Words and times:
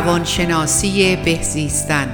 روانشناسی 0.00 1.16
بهزیستن 1.16 2.06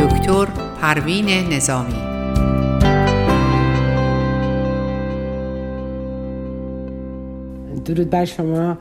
دکتر 0.00 0.46
پروین 0.80 1.28
نظامی. 1.52 1.94
درود 7.84 8.10
بر 8.10 8.24
شما 8.24 8.78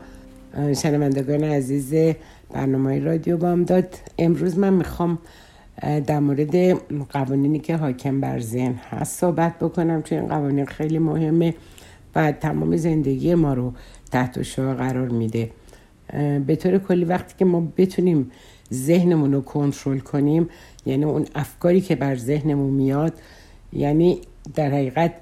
شنوندگان 0.82 1.44
عزیز 1.44 2.16
برنامه 2.54 3.00
رادیو 3.00 3.38
بامداد. 3.38 3.96
امروز 4.18 4.58
من 4.58 4.74
می‌خوام 4.74 5.20
در 6.08 6.20
مورد 6.20 6.74
قوانینی 7.10 7.60
که 7.60 7.76
حاکم 7.76 8.22
بر 8.22 8.40
ذهن 8.40 8.80
هست 8.92 9.20
صحبت 9.20 9.60
بکنم 9.60 10.04
چون 10.04 10.18
این 10.18 10.28
قوانین 10.28 10.66
خیلی 10.66 11.00
مهمه. 11.00 11.54
و 12.16 12.32
تمام 12.32 12.78
زندگی 12.78 13.36
ما 13.36 13.54
رو 13.54 13.74
تحت 14.12 14.42
شعا 14.42 14.74
قرار 14.74 15.10
میده. 15.10 15.52
به 16.48 16.56
طور 16.56 16.78
کلی 16.78 17.06
وقتی 17.06 17.34
که 17.38 17.46
ما 17.46 17.68
بتونیم 17.78 18.32
ذهنمون 18.74 19.34
رو 19.34 19.42
کنترل 19.42 20.00
کنیم 20.00 20.50
یعنی 20.86 21.06
اون 21.06 21.26
افکاری 21.36 21.82
که 21.82 21.96
بر 21.96 22.16
ذهنمون 22.16 22.70
میاد 22.70 23.14
یعنی 23.74 24.22
در 24.56 24.70
حقیقت 24.70 25.14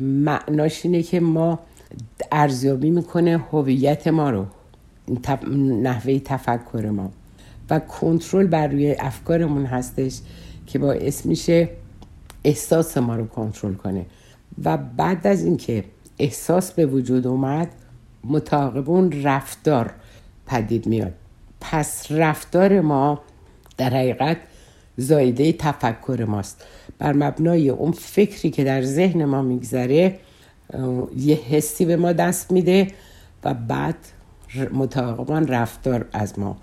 معناش 0.00 0.84
اینه 0.84 1.02
که 1.02 1.20
ما 1.20 1.58
ارزیابی 2.32 2.90
می‌کنه 2.90 3.38
هویت 3.38 4.08
ما 4.08 4.30
رو 4.30 4.46
نحوه 5.82 6.18
تفکر 6.18 6.90
ما. 6.90 7.10
و 7.70 7.78
کنترل 7.78 8.46
بر 8.46 8.66
روی 8.66 8.96
افکارمون 8.98 9.66
هستش 9.66 10.20
که 10.66 10.78
باعث 10.78 11.26
میشه 11.26 11.68
احساس 12.44 12.98
ما 12.98 13.16
رو 13.16 13.26
کنترل 13.26 13.74
کنه. 13.74 14.06
و 14.64 14.76
بعد 14.76 15.26
از 15.26 15.44
اینکه 15.44 15.84
احساس 16.18 16.72
به 16.72 16.86
وجود 16.86 17.26
اومد 17.26 17.68
متعاقب 18.24 18.90
اون 18.90 19.22
رفتار 19.22 19.90
پدید 20.46 20.86
میاد. 20.86 21.12
پس 21.60 22.06
رفتار 22.10 22.80
ما 22.80 23.20
در 23.76 23.90
حقیقت 23.90 24.36
زایده 24.96 25.52
تفکر 25.52 26.24
ماست. 26.28 26.64
بر 26.98 27.12
مبنای 27.12 27.68
اون 27.68 27.92
فکری 27.92 28.50
که 28.50 28.64
در 28.64 28.82
ذهن 28.82 29.24
ما 29.24 29.42
میگذره 29.42 30.18
یه 31.16 31.36
حسی 31.36 31.84
به 31.84 31.96
ما 31.96 32.12
دست 32.12 32.52
میده 32.52 32.88
و 33.44 33.54
بعد 33.54 33.96
متعاقبا 34.72 35.38
رفتار 35.38 36.06
از 36.12 36.38
ما. 36.38 36.56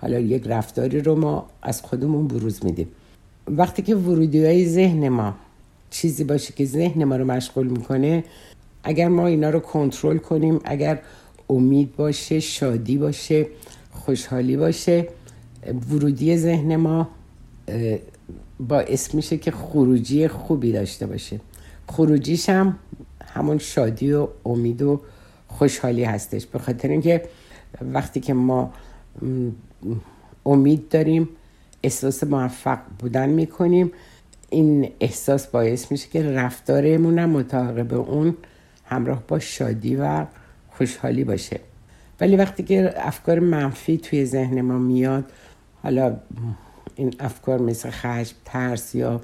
حالا 0.00 0.18
یک 0.18 0.42
رفتاری 0.46 1.00
رو 1.00 1.14
ما 1.14 1.46
از 1.62 1.82
خودمون 1.82 2.28
بروز 2.28 2.64
میدیم. 2.64 2.88
وقتی 3.48 3.82
که 3.82 3.94
ورودی 3.94 4.44
های 4.44 4.68
ذهن 4.68 5.08
ما 5.08 5.34
چیزی 5.90 6.24
باشه 6.24 6.52
که 6.52 6.64
ذهن 6.64 7.04
ما 7.04 7.16
رو 7.16 7.24
مشغول 7.24 7.66
می‌کنه 7.66 8.24
اگر 8.84 9.08
ما 9.08 9.26
اینا 9.26 9.50
رو 9.50 9.60
کنترل 9.60 10.18
کنیم 10.18 10.60
اگر 10.64 11.02
امید 11.50 11.96
باشه 11.96 12.40
شادی 12.40 12.96
باشه 12.98 13.46
خوشحالی 13.90 14.56
باشه 14.56 15.08
ورودی 15.90 16.36
ذهن 16.36 16.76
ما 16.76 17.08
باعث 18.60 19.14
میشه 19.14 19.36
که 19.36 19.50
خروجی 19.50 20.28
خوبی 20.28 20.72
داشته 20.72 21.06
باشه. 21.06 21.40
خروجیش 21.88 22.48
هم 22.48 22.78
همون 23.34 23.58
شادی 23.58 24.12
و 24.12 24.28
امید 24.46 24.82
و 24.82 25.00
خوشحالی 25.48 26.04
هستش. 26.04 26.46
به 26.46 26.58
خاطر 26.58 26.88
اینکه 26.88 27.22
وقتی 27.92 28.20
که 28.20 28.34
ما 28.34 28.72
امید 30.46 30.88
داریم 30.88 31.28
احساس 31.82 32.24
موفق 32.24 32.78
بودن 32.98 33.28
می‌کنیم. 33.28 33.92
این 34.50 34.90
احساس 35.00 35.46
باعث 35.46 35.92
میشه 35.92 36.08
که 36.08 36.22
رفتارمون 36.22 37.18
هم 37.18 37.30
متعاقب 37.30 37.94
اون 37.94 38.36
همراه 38.84 39.22
با 39.28 39.38
شادی 39.38 39.96
و 39.96 40.26
خوشحالی 40.70 41.24
باشه. 41.24 41.60
ولی 42.20 42.36
وقتی 42.36 42.62
که 42.62 42.94
افکار 42.96 43.38
منفی 43.38 43.98
توی 43.98 44.24
ذهن 44.24 44.60
ما 44.60 44.78
میاد 44.78 45.24
حالا 45.82 46.16
این 46.96 47.14
افکار 47.20 47.60
مثل 47.60 47.90
خشم 47.90 48.36
ترس 48.44 48.94
یا 48.94 49.20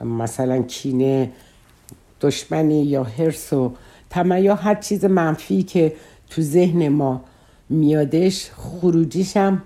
مثلا 0.00 0.62
کینه 0.62 1.30
دشمنی 2.20 2.84
یا 2.84 3.04
حرس 3.04 3.52
و 3.52 3.72
طمع 4.10 4.40
یا 4.40 4.54
هر 4.54 4.74
چیز 4.74 5.04
منفی 5.04 5.62
که 5.62 5.92
تو 6.30 6.42
ذهن 6.42 6.88
ما 6.88 7.24
میادش 7.68 8.50
خروجیش 8.50 9.36
هم 9.36 9.62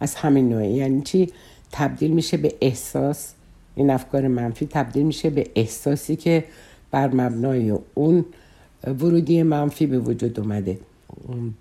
از 0.00 0.14
همین 0.14 0.48
نوعه. 0.48 0.68
یعنی 0.68 1.02
چی؟ 1.02 1.32
تبدیل 1.72 2.10
میشه 2.10 2.36
به 2.36 2.54
احساس 2.60 3.34
این 3.74 3.90
افکار 3.90 4.28
منفی 4.28 4.66
تبدیل 4.66 5.06
میشه 5.06 5.30
به 5.30 5.46
احساسی 5.54 6.16
که 6.16 6.44
بر 6.90 7.14
مبنای 7.14 7.78
اون 7.94 8.24
ورودی 8.86 9.42
منفی 9.42 9.86
به 9.86 9.98
وجود 9.98 10.40
اومده. 10.40 10.78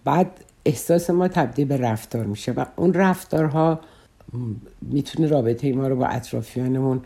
بعد 0.03 0.31
احساس 0.65 1.09
ما 1.09 1.27
تبدیل 1.27 1.67
به 1.67 1.77
رفتار 1.77 2.25
میشه 2.25 2.51
و 2.51 2.65
اون 2.75 2.93
رفتارها 2.93 3.79
می‌تونه 4.81 5.27
رابطه 5.27 5.73
ما 5.73 5.87
رو 5.87 5.95
با 5.95 6.05
اطرافیانمون 6.05 7.01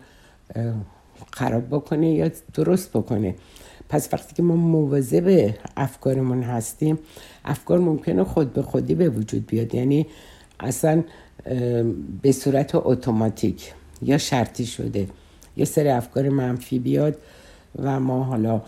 خراب 1.33 1.67
بکنه 1.67 2.11
یا 2.11 2.31
درست 2.53 2.89
بکنه. 2.89 3.35
پس 3.89 4.09
وقتی 4.13 4.35
که 4.35 4.43
ما 4.43 4.55
مواظب 4.55 5.53
افکارمون 5.77 6.43
هستیم 6.43 6.99
افکار 7.45 7.79
ممکنه 7.79 8.23
خود 8.23 8.53
به 8.53 8.61
خودی 8.61 8.95
به 8.95 9.09
وجود 9.09 9.47
بیاد. 9.47 9.75
یعنی 9.75 10.07
اصلا 10.59 11.03
به 12.21 12.31
صورت 12.31 12.71
اتوماتیک. 12.75 13.73
یا 14.05 14.17
شرطی 14.17 14.65
شده. 14.65 15.07
یه 15.57 15.65
سری 15.65 15.89
افکار 15.89 16.29
منفی 16.29 16.79
بیاد 16.79 17.17
و 17.79 17.99
ما 17.99 18.23
حالا 18.23 18.61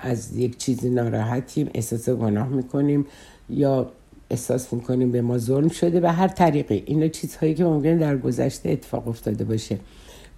از 0.00 0.36
یک 0.36 0.58
چیزی 0.58 0.90
ناراحتیم 0.90 1.70
احساس 1.74 2.08
گناه 2.08 2.48
می‌کنیم 2.48 3.06
یا 3.50 3.90
احساس 4.30 4.72
می‌کنیم 4.72 5.12
به 5.12 5.22
ما 5.22 5.38
ظلم 5.38 5.68
شده 5.68 6.00
به 6.00 6.12
هر 6.12 6.28
طریقی. 6.28 6.82
اینا 6.86 7.08
چیزهایی 7.08 7.54
که 7.54 7.64
ممکنه 7.64 7.96
در 7.96 8.16
گذشته 8.16 8.70
اتفاق 8.70 9.08
افتاده 9.08 9.44
باشه. 9.44 9.78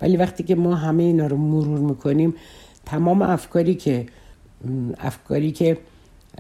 ولی 0.01 0.17
وقتی 0.17 0.43
که 0.43 0.55
ما 0.55 0.75
همه 0.75 1.03
اینا 1.03 1.27
رو 1.27 1.37
مرور 1.37 1.79
می‌کنیم 1.79 2.35
تمام 2.87 3.23
افکاری 3.23 3.75
که 3.75 4.07
افکاری 4.99 5.53
که 5.53 5.79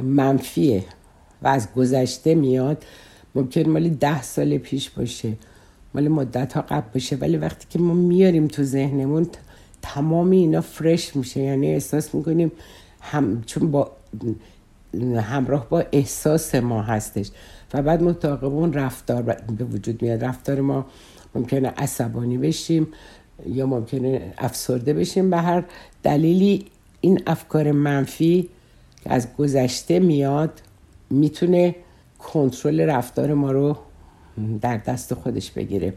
منفیه 0.03 0.84
و 1.43 1.49
از 1.49 1.69
گذشته 1.77 2.34
میاد 2.34 2.84
ممکن 3.34 3.71
مالی 3.71 3.91
ده 3.91 4.22
سال 4.22 4.59
پیش 4.59 4.91
باشه. 4.91 5.33
مال 5.95 6.09
مدت 6.09 6.53
ها 6.53 6.61
قبل 6.61 6.89
باشه 6.95 7.17
ولی 7.17 7.37
وقتی 7.37 7.67
که 7.71 7.78
ما 7.78 7.95
میاریم 7.95 8.47
تو 8.47 8.62
ذهنمون 8.62 9.27
تمام 9.83 10.31
اینا 10.31 10.61
فرش 10.61 11.17
میشه. 11.17 11.41
یعنی 11.41 11.73
احساس 11.73 12.15
می‌کنیم 12.15 12.53
هم 13.01 13.43
چون 13.47 13.71
با 13.71 13.91
همراه 15.17 15.69
با 15.69 15.84
احساس 15.93 16.55
ما 16.55 16.83
هستش. 16.83 17.31
و 17.75 17.83
بعد 17.83 18.03
متعاقب 18.03 18.45
اون 18.45 18.73
رفتار 18.73 19.23
به 19.23 19.65
وجود 19.65 20.03
میاد. 20.03 20.25
رفتار 20.25 20.61
ما 20.61 20.87
ممکنه 21.34 21.69
عصبانی 21.69 22.39
بشیم 22.39 22.89
یا 23.47 23.67
ممکنه 23.67 24.33
افسرده 24.39 24.93
بشیم. 24.93 25.31
به 25.31 25.37
هر 25.37 25.65
دلیلی 26.03 26.67
این 27.01 27.22
افکار 27.27 27.72
منفی 27.72 28.49
که 29.05 29.12
از 29.12 29.28
گذشته 29.39 29.99
میاد 29.99 30.62
می‌تونه 31.11 31.75
کنترل 32.19 32.81
رفتار 32.81 33.34
ما 33.34 33.53
رو 33.53 33.77
در 34.60 34.76
دست 34.76 35.14
خودش 35.14 35.50
بگیره. 35.50 35.94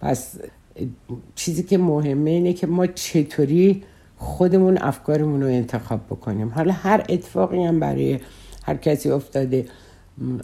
پس 0.00 0.38
چیزی 1.34 1.62
که 1.62 1.78
مهمه 1.78 2.30
اینه 2.30 2.52
که 2.52 2.66
ما 2.66 2.86
چطوری 2.86 3.82
خودمون 4.16 4.78
افکارمون 4.78 5.42
رو 5.42 5.48
انتخاب 5.48 6.06
بکنیم. 6.06 6.48
حالا 6.48 6.72
هر 6.72 7.04
اتفاقی 7.08 7.64
هم 7.64 7.80
برای 7.80 8.18
هر 8.64 8.76
کسی 8.76 9.10
افتاده. 9.10 9.66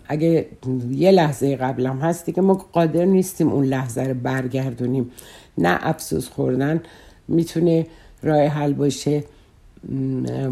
اگه 0.08 0.46
یه 0.90 1.10
لحظه 1.10 1.56
قبلم 1.56 1.98
هستی 1.98 2.32
که 2.32 2.40
ما 2.40 2.54
قادر 2.54 3.04
نیستیم 3.04 3.48
اون 3.48 3.64
لحظه 3.64 4.02
رو 4.02 4.14
برگردونیم. 4.14 5.10
نه 5.58 5.78
افسوس 5.80 6.28
خوردن 6.28 6.82
می‌تونه 7.28 7.86
راه 8.22 8.40
حل 8.40 8.72
باشه. 8.72 9.24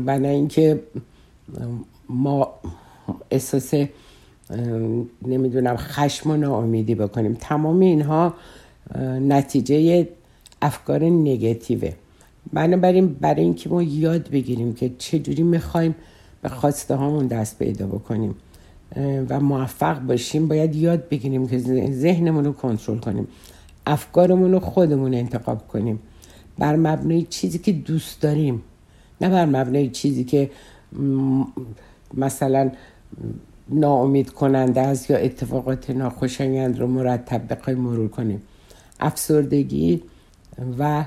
و 0.06 0.18
نه 0.18 0.28
اینکه 0.28 0.82
ما 2.08 2.54
احساس 3.30 3.74
نمی‌دونم 5.26 5.76
خشم 5.76 6.30
و 6.30 6.36
ناامیدی 6.36 6.94
بکنیم. 6.94 7.36
تمام 7.40 7.80
اینها 7.80 8.34
نتیجه 9.20 10.08
افکار 10.62 11.04
نگتیوه 11.04 11.92
بنابراین 12.52 13.06
برای 13.12 13.42
اینکه 13.42 13.68
ما 13.68 13.82
یاد 13.82 14.30
بگیریم 14.30 14.72
که 14.74 14.90
چجوری 14.98 15.42
می‌خوایم 15.42 15.94
به 16.42 16.48
خواسته 16.48 16.94
هامون 16.94 17.26
دست 17.26 17.58
پیدا 17.58 17.86
بکنیم 17.86 18.34
و 19.28 19.40
موفق 19.40 20.00
باشیم 20.00 20.48
باید 20.48 20.76
یاد 20.76 21.08
بگیریم 21.08 21.48
که 21.48 21.58
ذهنمون 21.90 22.44
رو 22.44 22.52
کنترل 22.52 22.98
کنیم 22.98 23.28
افکارمون 23.86 24.52
رو 24.52 24.60
خودمون 24.60 25.14
انتخاب 25.14 25.68
کنیم. 25.68 25.98
بر 26.58 26.76
مبنای 26.76 27.22
چیزی 27.22 27.58
که 27.58 27.72
دوست 27.72 28.20
داریم 28.20 28.62
نه 29.20 29.28
بر 29.28 29.46
مبنای 29.46 29.88
چیزی 29.88 30.24
که 30.24 30.50
مثلا 32.14 32.70
ناامید 33.72 34.30
کننده 34.30 34.80
است 34.80 35.10
یا 35.10 35.16
اتفاقات 35.16 35.90
ناخوشایند 35.90 36.80
رو 36.80 36.86
مرتب 36.86 37.52
بخوایم 37.52 37.78
مرور 37.78 38.08
کنیم. 38.08 38.42
افسردگی 39.00 40.02
و 40.78 41.04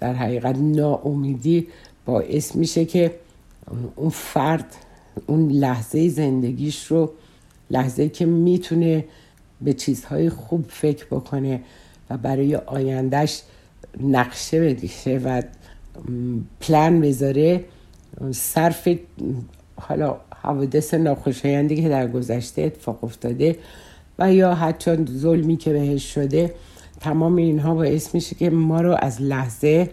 در 0.00 0.14
حقیقت 0.14 0.56
ناامیدی 0.58 1.68
باعث 2.06 2.56
میشه 2.56 2.84
که 2.84 3.14
اون 3.96 4.10
فرد 4.10 4.76
اون 5.26 5.48
لحظه 5.50 6.08
زندگیش 6.08 6.86
رو 6.86 7.12
لحظه 7.70 8.08
که 8.08 8.26
می‌تونه 8.26 9.04
به 9.60 9.72
چیزهای 9.72 10.30
خوب 10.30 10.64
فکر 10.68 11.06
بکنه 11.06 11.60
و 12.10 12.16
برای 12.16 12.56
آیندهش 12.56 13.42
نقشه 14.00 14.60
بکشه 14.60 15.18
و 15.18 15.42
پلان 16.60 17.00
بذاره 17.00 17.64
صرف 18.30 18.88
حالا 19.80 20.16
حوادث 20.42 20.94
ناخوشایندی 20.94 21.82
که 21.82 21.88
در 21.88 22.08
گذشته 22.08 22.62
اتفاق 22.62 23.04
افتاده 23.04 23.56
و 24.18 24.34
یا 24.34 24.54
حتی 24.54 25.04
ظلمی 25.10 25.56
که 25.56 25.72
بهش 25.72 26.14
شده 26.14 26.54
تمام 27.00 27.36
اینها 27.36 27.74
باعث 27.74 28.14
میشه 28.14 28.34
که 28.34 28.50
ما 28.50 28.80
رو 28.80 28.96
از 29.02 29.22
لحظه 29.22 29.90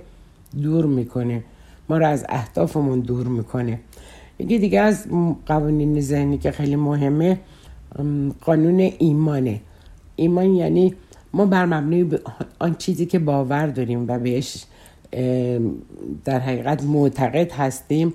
دور 0.62 0.86
می‌کنه. 0.86 1.44
ما 1.90 1.98
رو 1.98 2.08
از 2.08 2.26
اهدافمون 2.30 3.00
دور 3.00 3.28
می‌کنه. 3.28 3.80
یکی 4.40 4.60
دیگه 4.60 4.80
از 4.80 5.08
قوانین 5.46 6.02
ذهنی 6.02 6.38
که 6.38 6.52
خیلی 6.52 6.76
مهمه 6.76 7.40
قانون 8.42 8.80
ایمانه. 8.80 9.62
ایمان 10.16 10.56
یعنی 10.56 10.96
ما 11.34 11.46
بر 11.46 11.66
مبنای 11.66 12.20
آن 12.60 12.76
چیزی 12.76 13.06
که 13.06 13.20
باور 13.20 13.68
داریم 13.68 14.06
و 14.08 14.20
بهش 14.20 14.66
در 16.26 16.40
حقیقت 16.40 16.84
معتقد 16.84 17.52
هستیم 17.52 18.14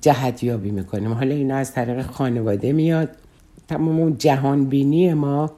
جهت 0.00 0.44
یابی 0.44 0.70
می‌کنیم. 0.70 1.12
حالا 1.12 1.34
اینا 1.34 1.56
از 1.56 1.72
طریق 1.72 2.02
خانواده 2.02 2.72
میاد. 2.72 3.08
تمام 3.68 4.00
اون 4.00 4.18
جهان 4.18 4.64
بینی 4.64 5.14
ما 5.14 5.50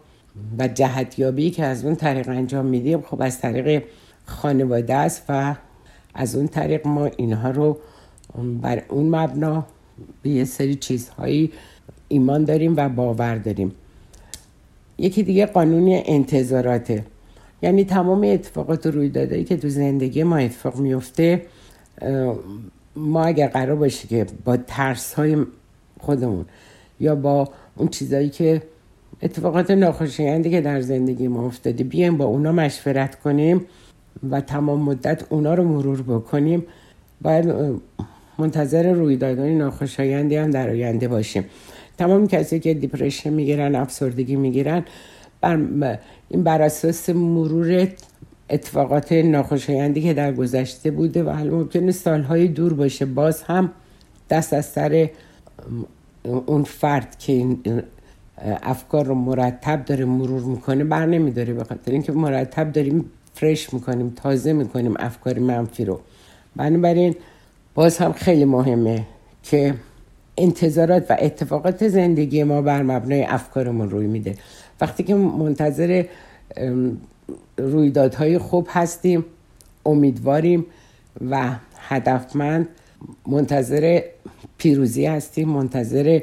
و 0.59 0.69
جهت 0.69 1.19
یابی 1.19 1.51
که 1.51 1.65
از 1.65 1.85
اون 1.85 1.95
طریق 1.95 2.29
انجام 2.29 2.67
میدیم 2.67 3.01
خب 3.01 3.23
از 3.23 3.41
طریق 3.41 3.83
خانواده 4.25 4.95
است 4.95 5.25
و 5.29 5.55
از 6.15 6.37
اون 6.37 6.49
طریق 6.49 6.87
ما 6.87 7.07
اینها 7.07 7.51
رو 7.51 7.79
بر 8.63 8.83
اون 8.89 9.17
مبنا 9.17 9.67
به 10.23 10.31
یه 10.31 10.45
سری 10.45 10.75
چیزهایی 10.75 11.53
ایمان 12.09 12.45
داریم 12.45 12.75
و 12.77 12.89
باور 12.89 13.37
داریم. 13.37 13.73
یکی 14.99 15.23
دیگه 15.23 15.47
قانون 15.47 16.03
انتظاراته. 16.05 17.05
یعنی 17.63 17.85
تمام 17.85 18.25
اتفاقات 18.25 18.87
و 18.87 18.91
رویدادهایی 18.91 19.45
که 19.45 19.57
تو 19.57 19.69
زندگی 19.69 20.23
ما 20.23 20.37
اتفاق 20.37 20.77
میفته 20.77 21.43
ما 22.97 23.25
اگر 23.25 23.49
قرار 23.49 23.77
باشه 23.77 24.09
که 24.09 24.27
با 24.45 24.57
ترس 24.57 25.15
های 25.15 25.37
خودمون 26.01 26.45
یا 27.01 27.15
با 27.15 27.49
اون 27.77 27.89
چیزایی 27.89 28.29
که 28.29 28.63
اتفاقات 29.23 29.71
ناخوشایندی 29.71 30.51
که 30.51 30.61
در 30.61 30.81
زندگی 30.81 31.29
ما 31.29 31.47
افتاده 31.47 31.85
بیایم 31.85 32.17
با 32.17 32.25
اونا 32.25 32.53
مشورت 32.53 33.15
کنیم 33.15 33.65
و 34.31 34.41
تمام 34.41 34.83
مدت 34.83 35.25
اونا 35.29 35.55
رو 35.55 35.65
مرور 35.65 36.03
بکنیم 36.03 36.67
باید 37.23 37.55
منتظر 38.39 38.93
رویدادهای 38.93 39.55
ناخوشایندی 39.55 40.37
هم 40.37 40.51
در 40.51 40.71
آینده 40.71 41.09
باشیم. 41.09 41.45
تمام 41.99 42.29
کسی 42.29 42.61
که 42.61 42.75
دیپرشن 42.75 43.31
می‌گیرن 43.31 43.75
افسردگی 43.75 44.37
می‌گیرن 44.37 44.85
بر 45.41 45.99
این 46.29 46.43
بر 46.43 46.63
اساس 46.63 47.11
مرور 47.11 47.89
اتفاقات 48.51 49.13
ناخوشایندی 49.13 50.03
که 50.03 50.15
در 50.15 50.33
گذشته 50.33 50.91
بوده 50.91 51.23
و 51.23 51.31
حالا 51.31 51.51
ممکنه 51.51 51.93
سالهای 51.93 52.49
دور 52.49 52.75
باشه. 52.75 53.05
باز 53.05 53.43
هم 53.43 53.73
دست 54.31 54.53
از 54.53 54.67
سر 54.67 55.11
اون 56.47 56.63
فرد 56.63 57.19
که 57.19 57.33
این 57.33 57.83
افکار 58.63 59.05
رو 59.05 59.15
مرتب 59.15 59.85
داره 59.85 60.05
مرور 60.05 60.43
می‌کنه 60.43 60.85
بر 60.85 61.07
نمیداره. 61.07 61.53
به 61.53 61.65
خاطر 61.65 61.93
اینکه 61.93 62.13
مرتب 62.13 62.73
داریم 62.73 63.05
فرش 63.35 63.75
می‌کنیم 63.75 64.11
تازه 64.11 64.53
می‌کنیم 64.53 64.95
افکار 64.99 65.39
منفی 65.39 65.85
رو. 65.85 66.01
بنابراین 66.57 67.15
باز 67.75 67.99
هم 67.99 68.13
خیلی 68.13 68.45
مهمه 68.45 69.03
که 69.43 69.75
انتظارات 70.39 71.11
و 71.11 71.17
اتفاقات 71.21 71.89
زندگی 71.89 72.45
ما 72.45 72.63
بر 72.63 72.83
مبنای 72.83 73.23
افکارمون 73.23 73.91
روی 73.91 74.07
میده. 74.07 74.35
وقتی 74.81 75.03
که 75.03 75.15
منتظر 75.15 76.05
رویدادهای 77.57 78.39
خوب 78.39 78.69
هستیم 78.71 79.25
امیدواریم 79.87 80.67
و 81.31 81.57
هدفمند 81.79 82.69
منتظر 83.27 84.03
پیروزی 84.59 85.07
هستیم 85.07 85.49
منتظر 85.49 86.21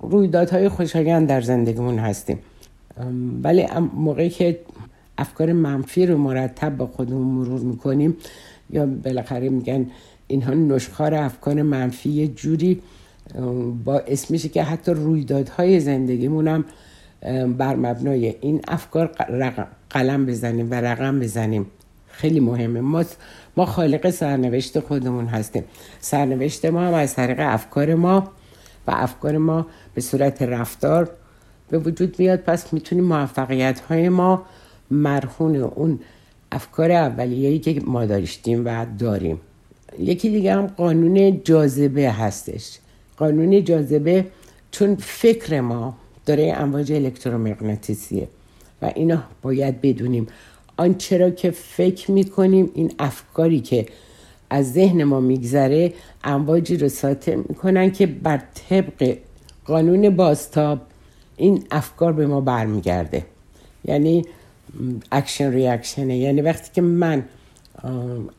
رویدادهای 0.00 0.68
خوشایند 0.68 1.28
در 1.28 1.40
زندگیمون 1.40 1.98
هستیم. 1.98 2.38
ولی 3.42 3.66
موقعی 3.94 4.30
که 4.30 4.60
افکار 5.18 5.52
منفی 5.52 6.06
رو 6.06 6.18
مرتب 6.18 6.76
با 6.76 6.86
خودمون 6.86 7.26
مرور 7.26 7.60
می‌کنیم 7.60 8.16
یا 8.70 8.86
بالاخره 8.86 9.48
میگن 9.48 9.86
اینها 10.26 10.54
نشخار 10.54 11.14
افکار 11.14 11.62
منفی 11.62 12.28
جوری 12.28 12.82
باعث 13.84 14.30
میشه 14.30 14.48
که 14.48 14.62
حتی 14.62 14.92
رویدادهای 14.92 15.80
زندگیمون 15.80 16.48
هم 16.48 16.64
بر 17.58 17.76
مبنای 17.76 18.34
این 18.40 18.60
افکار 18.68 19.06
قلم 19.90 20.26
بزنیم 20.26 20.70
و 20.70 20.74
رقم 20.74 21.20
بزنیم. 21.20 21.66
خیلی 22.08 22.40
مهمه. 22.40 22.80
ما 22.80 23.04
ما 23.56 23.66
خالق 23.66 24.10
سرنوشت 24.10 24.80
خودمون 24.80 25.26
هستیم. 25.26 25.64
سرنوشت 26.00 26.64
ما 26.64 26.80
هم 26.80 26.94
از 26.94 27.14
طریق 27.14 27.36
افکار 27.40 27.94
ما 27.94 28.30
و 28.86 28.90
افکار 28.90 29.38
ما 29.38 29.66
به 29.94 30.00
صورت 30.00 30.42
رفتار 30.42 31.10
به 31.70 31.78
وجود 31.78 32.16
میاد. 32.18 32.40
پس 32.40 32.72
می‌تونیم 32.72 33.04
موفقیت 33.04 33.80
های 33.80 34.08
ما 34.08 34.42
مرهون 34.90 35.56
اون 35.56 36.00
افکار 36.52 36.92
اولیه‌ای 36.92 37.58
که 37.58 37.82
ما 37.86 38.06
داشتیم 38.06 38.62
و 38.64 38.86
داریم. 38.98 39.40
یکی 39.98 40.30
دیگه 40.30 40.54
هم 40.54 40.66
قانون 40.66 41.42
جاذبه 41.44 42.10
هستش. 42.10 42.78
قانون 43.16 43.64
جاذبه 43.64 44.26
چون 44.70 44.96
فکر 44.96 45.60
ما 45.60 45.96
داره 46.26 46.54
امواج 46.56 46.92
الکترومغناطیسیه 46.92 48.28
و 48.82 48.92
اینا 48.94 49.22
باید 49.42 49.80
بدونیم. 49.80 50.26
آنچه 50.76 51.18
را 51.18 51.30
که 51.30 51.50
فکر 51.50 52.10
می‌کنیم 52.10 52.70
این 52.74 52.92
افکاری 52.98 53.60
که 53.60 53.86
از 54.50 54.72
ذهن 54.72 55.04
ما 55.04 55.20
میگذره 55.20 55.92
امواجی 56.24 56.76
رو 56.76 56.88
ساطع 56.88 57.34
می‌کنن 57.34 57.90
که 57.90 58.06
بر 58.06 58.42
طبق 58.68 59.16
قانون 59.64 60.10
بازتاب 60.10 60.80
این 61.36 61.64
افکار 61.70 62.12
به 62.12 62.26
ما 62.26 62.40
برمیگرده. 62.40 63.24
یعنی 63.84 64.24
action 65.12 65.52
reaction 65.52 66.03
ه. 66.03 66.16
یعنی 66.16 66.40
وقتی 66.40 66.70
که 66.74 66.82
من 66.82 67.24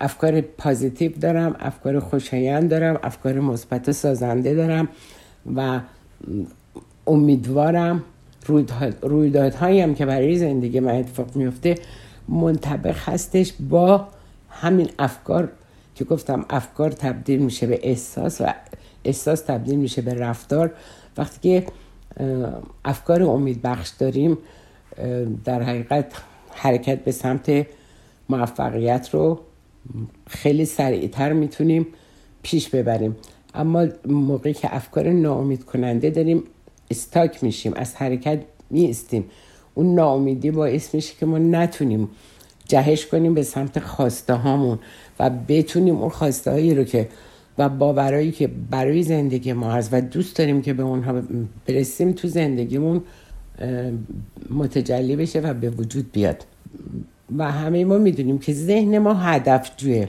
افکار 0.01 0.41
پازیتیو 0.41 1.11
دارم 1.11 1.55
افکار 1.59 1.99
خوشایند 1.99 2.69
دارم 2.69 2.99
افکار 3.03 3.39
مثبت 3.39 3.91
سازنده 3.91 4.53
دارم 4.53 4.87
و 5.55 5.79
امیدوارم 7.07 8.03
رویدادهایی 9.01 9.81
هم 9.81 9.95
که 9.95 10.05
برای 10.05 10.37
زندگی 10.37 10.79
من 10.79 10.95
اتفاق 10.95 11.35
میفته 11.35 11.75
منطبق 12.27 12.95
هستش 13.05 13.53
با 13.69 14.07
همین 14.49 14.89
افکار 14.99 15.49
که 15.95 16.05
گفتم 16.05 16.45
افکار 16.49 16.91
تبدیل 16.91 17.39
میشه 17.39 17.67
به 17.67 17.79
احساس 17.83 18.41
و 18.41 18.45
احساس 19.05 19.41
تبدیل 19.41 19.75
میشه 19.79 20.01
به 20.01 20.13
رفتار. 20.13 20.73
وقتی 21.17 21.39
که 21.41 21.65
افکار 22.85 23.23
امید 23.23 23.61
بخش 23.61 23.89
داریم 23.89 24.37
در 25.45 25.61
حقیقت 25.61 26.05
حرکت 26.51 27.03
به 27.03 27.11
سمت 27.11 27.65
موفقیت 28.29 29.09
رو 29.13 29.39
خیلی 30.27 30.65
سریعتر 30.65 31.33
می‌تونیم 31.33 31.87
پیش 32.43 32.69
ببریم. 32.69 33.15
اما 33.53 33.85
موقعی 34.05 34.53
که 34.53 34.75
افکار 34.75 35.09
ناامید 35.09 35.63
کننده 35.63 36.09
داریم 36.09 36.43
استاک 36.91 37.43
میشیم 37.43 37.73
از 37.75 37.95
حرکت 37.95 38.39
میستیم 38.69 39.25
اون 39.73 39.95
ناامیدی 39.95 40.51
باعث 40.51 40.95
میشه 40.95 41.13
که 41.19 41.25
ما 41.25 41.37
نتونیم 41.37 42.09
جهش 42.67 43.05
کنیم 43.05 43.33
به 43.33 43.43
سمت 43.43 43.79
خواسته 43.79 44.33
هامون 44.33 44.79
و 45.19 45.29
بتونیم 45.47 45.95
اون 45.95 46.09
خواسته 46.09 46.51
هایی 46.51 46.75
رو 46.75 46.83
که 46.83 47.09
و 47.57 47.69
باورایی 47.69 48.31
که 48.31 48.47
برای 48.47 49.03
زندگی 49.03 49.53
ما 49.53 49.71
هست 49.71 49.89
و 49.91 50.01
دوست 50.01 50.35
داریم 50.35 50.61
که 50.61 50.73
به 50.73 50.83
اونها 50.83 51.21
برسیم 51.67 52.11
تو 52.11 52.27
زندگیمون 52.27 53.01
متجلی 54.49 55.15
بشه 55.15 55.39
و 55.39 55.53
به 55.53 55.69
وجود 55.69 56.11
بیاد. 56.11 56.45
و 57.37 57.51
همه 57.51 57.85
ما 57.85 57.97
می‌دونیم 57.97 58.39
که 58.39 58.53
ذهن 58.53 58.97
ما 58.97 59.13
هدف 59.13 59.71
جوه 59.77 60.07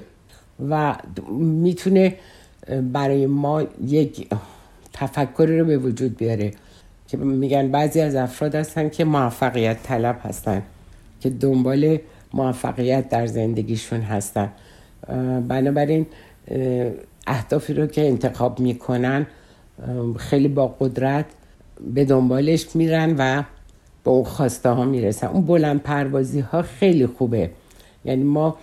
و 0.70 0.96
می‌تونه 1.38 2.14
برای 2.92 3.26
ما 3.26 3.62
یک 3.86 4.28
تفکری 4.92 5.58
رو 5.58 5.64
به 5.64 5.78
وجود 5.78 6.16
بیاره. 6.16 6.50
که 7.08 7.16
میگن 7.16 7.70
بعضی 7.70 8.00
از 8.00 8.14
افراد 8.14 8.54
هستن 8.54 8.88
که 8.88 9.04
موفقیت 9.04 9.82
طلب 9.82 10.20
هستن 10.22 10.62
که 11.20 11.30
دنبال 11.30 11.98
موفقیت 12.34 13.08
در 13.08 13.26
زندگیشون 13.26 14.00
هستن. 14.00 14.52
بنابراین 15.48 16.06
اهدافی 17.26 17.74
رو 17.74 17.86
که 17.86 18.06
انتخاب 18.08 18.60
می‌کنن 18.60 19.26
خیلی 20.16 20.48
با 20.48 20.76
قدرت 20.80 21.24
به 21.94 22.04
دنبالش 22.04 22.76
میرن 22.76 23.14
و 23.18 23.42
به 24.04 24.10
اون 24.10 24.24
خواسته 24.24 24.68
ها 24.68 24.84
می‌رسن. 24.84 25.26
اون 25.26 25.46
بلند 25.46 25.82
پروازی 25.82 26.40
ها 26.40 26.62
خیلی 26.62 27.06
خوبه. 27.06 27.50
یعنی 28.04 28.22
ما 28.22 28.56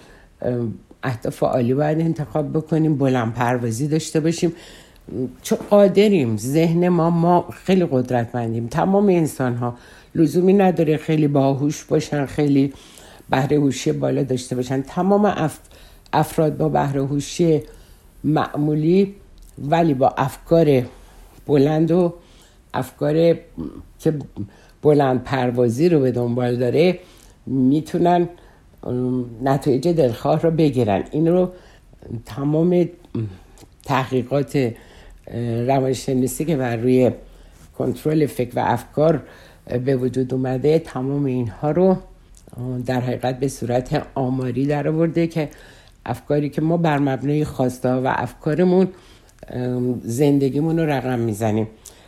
اهداف 1.03 1.43
عالی 1.43 1.73
باید 1.73 1.99
انتخاب 1.99 2.53
بکنیم 2.53 2.97
بلند 2.97 3.33
پروازی 3.33 3.87
داشته 3.87 4.19
باشیم. 4.19 4.53
چون 5.41 5.57
قادریم 5.69 6.37
ذهن 6.37 6.87
ما 6.89 7.09
ما 7.09 7.45
خیلی 7.53 7.85
قدرتمندیم. 7.91 8.67
تمام 8.67 9.09
انسان 9.09 9.55
ها 9.55 9.77
لزومی 10.15 10.53
نداره 10.53 10.97
خیلی 10.97 11.27
باهوش 11.27 11.83
باشن 11.83 12.25
خیلی 12.25 12.73
بهره 13.29 13.57
هوشی 13.57 13.91
بالا 13.91 14.23
داشته 14.23 14.55
باشن. 14.55 14.81
تمام 14.81 15.49
افراد 16.13 16.57
با 16.57 16.69
بهره 16.69 17.05
هوشی 17.05 17.61
معمولی 18.23 19.15
ولی 19.57 19.93
با 19.93 20.13
افکار 20.17 20.81
بلند 21.47 21.91
و 21.91 22.13
افکار 22.73 23.37
که 23.99 24.13
بلند 24.81 25.23
پروازی 25.23 25.89
رو 25.89 25.99
به 25.99 26.11
دنبال 26.11 26.55
داره 26.55 26.99
می‌تونن 27.45 28.29
نتایج 29.43 29.87
دلخواه 29.87 30.41
رو 30.41 30.51
بگیرن. 30.51 31.03
این 31.11 31.27
رو 31.27 31.51
تمام 32.25 32.89
تحقیقات 33.85 34.73
روانشناسی 35.67 36.45
که 36.45 36.57
بر 36.57 36.75
روی 36.75 37.11
کنترل 37.77 38.25
فکر 38.25 38.51
و 38.55 38.59
افکار 38.59 39.23
به 39.85 39.95
وجود 39.95 40.33
اومده 40.33 40.79
تمام 40.79 41.25
اینها 41.25 41.71
رو 41.71 41.97
در 42.85 42.99
حقیقت 42.99 43.39
به 43.39 43.47
صورت 43.47 44.07
آماری 44.15 44.65
در 44.65 44.87
آورده 44.87 45.27
که 45.27 45.49
افکاری 46.05 46.49
که 46.49 46.61
ما 46.61 46.77
بر 46.77 46.97
مبنای 46.97 47.45
خواسته 47.45 47.89
و 47.89 48.13
افکارمون 48.15 48.87
زندگیمون 50.03 50.79
رو 50.79 50.85
رقم 50.85 51.19
می‌زنیم. 51.19 51.67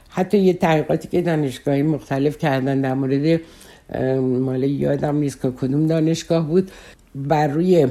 حتی 0.09 0.37
یه 0.37 0.53
تحقیقاتی 0.53 1.07
که 1.07 1.21
دانشگاهی 1.21 1.81
مختلف 1.81 2.37
کردن 2.37 2.81
در 2.81 2.93
مورد 2.93 3.41
مال 4.19 4.63
یادم 4.63 5.15
نیست 5.15 5.41
که 5.41 5.51
کدوم 5.51 5.87
دانشگاه 5.87 6.47
بود 6.47 6.71
بر 7.15 7.47
روی 7.47 7.87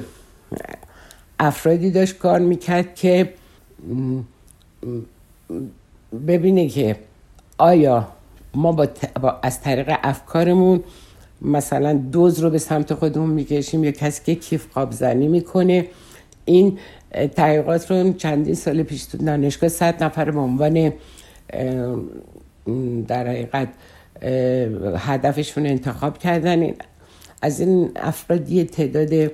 افرادی 1.38 1.90
داشت 1.90 2.18
کار 2.18 2.40
می‌کرد 2.40 2.94
که 2.94 3.32
ببینه 6.28 6.68
که 6.68 6.96
آیا 7.58 8.08
ما 8.54 8.72
با, 8.72 8.88
از 9.42 9.60
طریق 9.60 9.98
افکارمون 10.02 10.84
مثلا 11.42 11.92
دوز 11.92 12.38
رو 12.38 12.50
به 12.50 12.58
سمت 12.58 12.94
خودمون 12.94 13.30
می‌کشیم 13.30 13.84
یا 13.84 13.90
کسی 13.90 14.22
که 14.24 14.34
کیف 14.34 14.72
قاب 14.74 14.92
زنی 14.92 15.28
می‌کنه. 15.28 15.86
این 16.44 16.78
تحقیقات 17.36 17.90
رو 17.90 18.12
چندین 18.12 18.54
سال 18.54 18.82
پیش 18.82 19.04
تو 19.04 19.18
دانشگاه 19.18 19.68
صد 19.68 20.04
نفر 20.04 20.30
به 20.30 20.40
عنوان 20.40 20.92
در 23.06 23.28
حقیقت 23.28 23.68
هدفشون 24.96 25.66
انتخاب 25.66 26.18
کردن. 26.18 26.74
از 27.42 27.60
این 27.60 27.90
افرادی 27.96 28.64
تعداد 28.64 29.32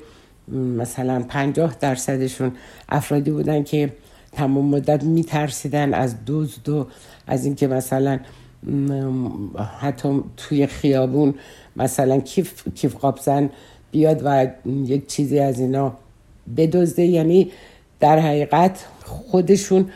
مثلا 0.48 1.22
پنجاه 1.28 1.76
درصدشون 1.80 2.52
افرادی 2.88 3.30
بودن 3.30 3.62
که 3.62 3.92
تمام 4.32 4.64
مدت 4.64 5.04
میترسیدن 5.04 5.94
از 5.94 6.24
دوز 6.24 6.68
و 6.68 6.86
از 7.26 7.44
اینکه 7.44 7.66
مثلا 7.66 8.20
حتی 9.80 10.20
توی 10.36 10.66
خیابون 10.66 11.34
مثلا 11.76 12.20
کیف, 12.20 12.68
کیف 12.74 12.96
قابزن 12.96 13.50
بیاد 13.90 14.20
و 14.24 14.46
یک 14.66 15.06
چیزی 15.06 15.38
از 15.38 15.60
اینا 15.60 15.92
بدزده. 16.56 17.02
یعنی 17.02 17.50
در 18.00 18.18
حقیقت 18.18 18.84
خودشون 19.04 19.90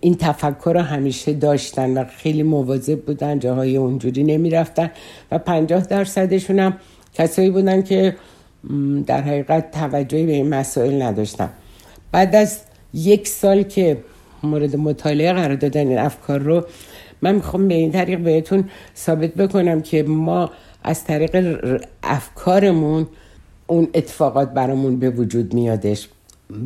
این 0.00 0.14
تفکر 0.14 0.72
رو 0.74 0.80
همیشه 0.80 1.32
داشتن 1.32 1.98
و 1.98 2.04
خیلی 2.04 2.42
مواظب 2.42 3.00
بودن 3.00 3.38
جاهای 3.38 3.76
اونجوری 3.76 4.24
نمی‌رفتن 4.24 4.90
و 5.30 5.38
پنجاه 5.38 5.80
درصدشون 5.80 6.58
هم 6.58 6.76
کسایی 7.14 7.50
بودن 7.50 7.82
که 7.82 8.16
در 9.06 9.20
حقیقت 9.20 9.70
توجهی 9.70 10.26
به 10.26 10.32
این 10.32 10.48
مسائل 10.48 11.02
نداشتن. 11.02 11.50
بعد 12.12 12.34
از 12.34 12.60
یک 12.94 13.28
سال 13.28 13.62
که 13.62 13.98
مورد 14.42 14.76
مطالعه 14.76 15.32
قرار 15.32 15.54
دادن 15.54 15.88
این 15.88 15.98
افکار 15.98 16.38
رو 16.38 16.66
من 17.22 17.34
می‌خوام 17.34 17.68
به 17.68 17.74
این 17.74 17.92
طریق 17.92 18.18
بهتون 18.18 18.64
ثابت 18.96 19.34
بکنم 19.34 19.82
که 19.82 20.02
ما 20.02 20.50
از 20.82 21.04
طریق 21.04 21.58
افکارمون 22.02 23.06
اون 23.66 23.88
اتفاقات 23.94 24.50
برامون 24.50 24.98
به 24.98 25.10
وجود 25.10 25.54
میادش. 25.54 26.08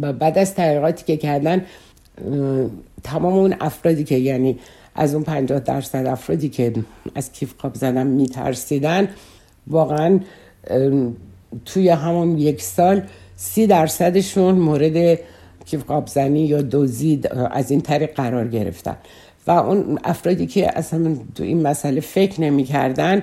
و 0.01 0.13
بعد 0.13 0.39
از 0.39 0.55
تحقیقاتی 0.55 1.05
که 1.05 1.17
کردن 1.17 1.65
تمام 3.03 3.33
اون 3.33 3.55
افرادی 3.61 4.05
که 4.05 4.17
یعنی 4.17 4.59
از 4.95 5.15
اون 5.15 5.25
پنجاه 5.25 5.61
درصد 5.61 6.07
افرادی 6.07 6.49
که 6.49 6.73
از 7.15 7.33
کیف 7.33 7.55
خواب 7.59 7.75
زدن 7.75 8.07
میترسیدن 8.07 9.09
واقعا 9.67 10.21
توی 11.65 11.89
همون 11.89 12.39
یک 12.39 12.63
سال 12.63 13.03
سی 13.37 13.67
درصدشون 13.67 14.55
مورد 14.55 15.19
کیف 15.67 15.85
قاب 15.85 16.07
زنی 16.07 16.47
یا 16.47 16.63
دوزید 16.63 17.33
از 17.51 17.71
این 17.71 17.81
طریق 17.81 18.15
قرار 18.15 18.49
گرفتن. 18.49 18.97
و 19.47 19.51
اون 19.51 19.99
افرادی 20.05 20.47
که 20.47 20.79
اصلا 20.79 21.17
تو 21.35 21.43
این 21.43 21.63
مسئله 21.63 22.01
فکر 22.01 22.41
نمی‌کردن 22.41 23.23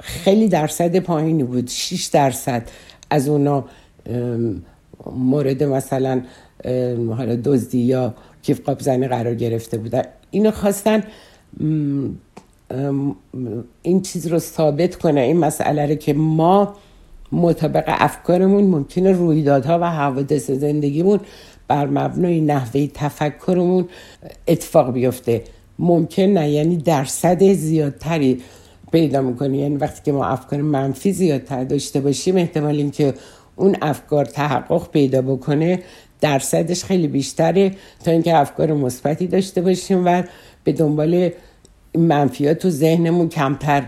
خیلی 0.00 0.48
درصد 0.48 0.98
پایینی 0.98 1.44
بود 1.44 1.68
6 1.68 2.04
درصد 2.04 2.68
از 3.10 3.28
اونا 3.28 3.64
مورد 5.16 5.62
مثلا 5.62 6.22
حالا 7.16 7.36
دزدی 7.44 7.78
یا 7.78 8.14
کیف 8.42 8.60
قاب 8.60 8.80
زنی 8.80 9.08
قرار 9.08 9.34
گرفته 9.34 9.78
بودن. 9.78 10.02
اینو 10.30 10.50
خواستن 10.50 11.02
این 13.82 14.02
چیز 14.02 14.26
رو 14.26 14.38
ثابت 14.38 14.96
کنه 14.96 15.20
این 15.20 15.36
مسئله 15.36 15.86
رو 15.86 15.94
که 15.94 16.14
ما 16.14 16.76
مطابق 17.34 17.84
افکارمون 17.86 18.64
ممکنه 18.64 19.12
رویدادها 19.12 19.78
و 19.78 19.84
حوادث 19.84 20.50
زندگیمون 20.50 21.20
بر 21.68 21.86
مبنای 21.86 22.40
نحوه 22.40 22.86
تفکرمون 22.86 23.88
اتفاق 24.48 24.92
بیفته. 24.92 25.42
ممکن 25.78 26.22
نه 26.22 26.50
یعنی 26.50 26.76
درصد 26.76 27.42
زیادتری 27.52 28.40
پیدا 28.92 29.22
می‌کنه. 29.22 29.58
یعنی 29.58 29.76
وقتی 29.76 30.00
که 30.04 30.12
ما 30.12 30.24
افکار 30.24 30.60
منفی 30.60 31.12
زیادتر 31.12 31.64
داشته 31.64 32.00
باشیم 32.00 32.36
احتمال 32.36 32.76
اینکه 32.76 33.14
اون 33.56 33.76
افکار 33.82 34.24
تحقق 34.24 34.90
پیدا 34.90 35.22
بکنه 35.22 35.82
درصدش 36.20 36.84
خیلی 36.84 37.08
بیشتره 37.08 37.70
تا 38.04 38.10
اینکه 38.10 38.36
افکار 38.36 38.72
مثبتی 38.72 39.26
داشته 39.26 39.62
باشیم 39.62 40.02
و 40.06 40.22
به 40.64 40.72
دنبال 40.72 41.30
منفیات 41.98 42.58
تو 42.58 42.70
ذهنمون 42.70 43.28
کمتر 43.28 43.82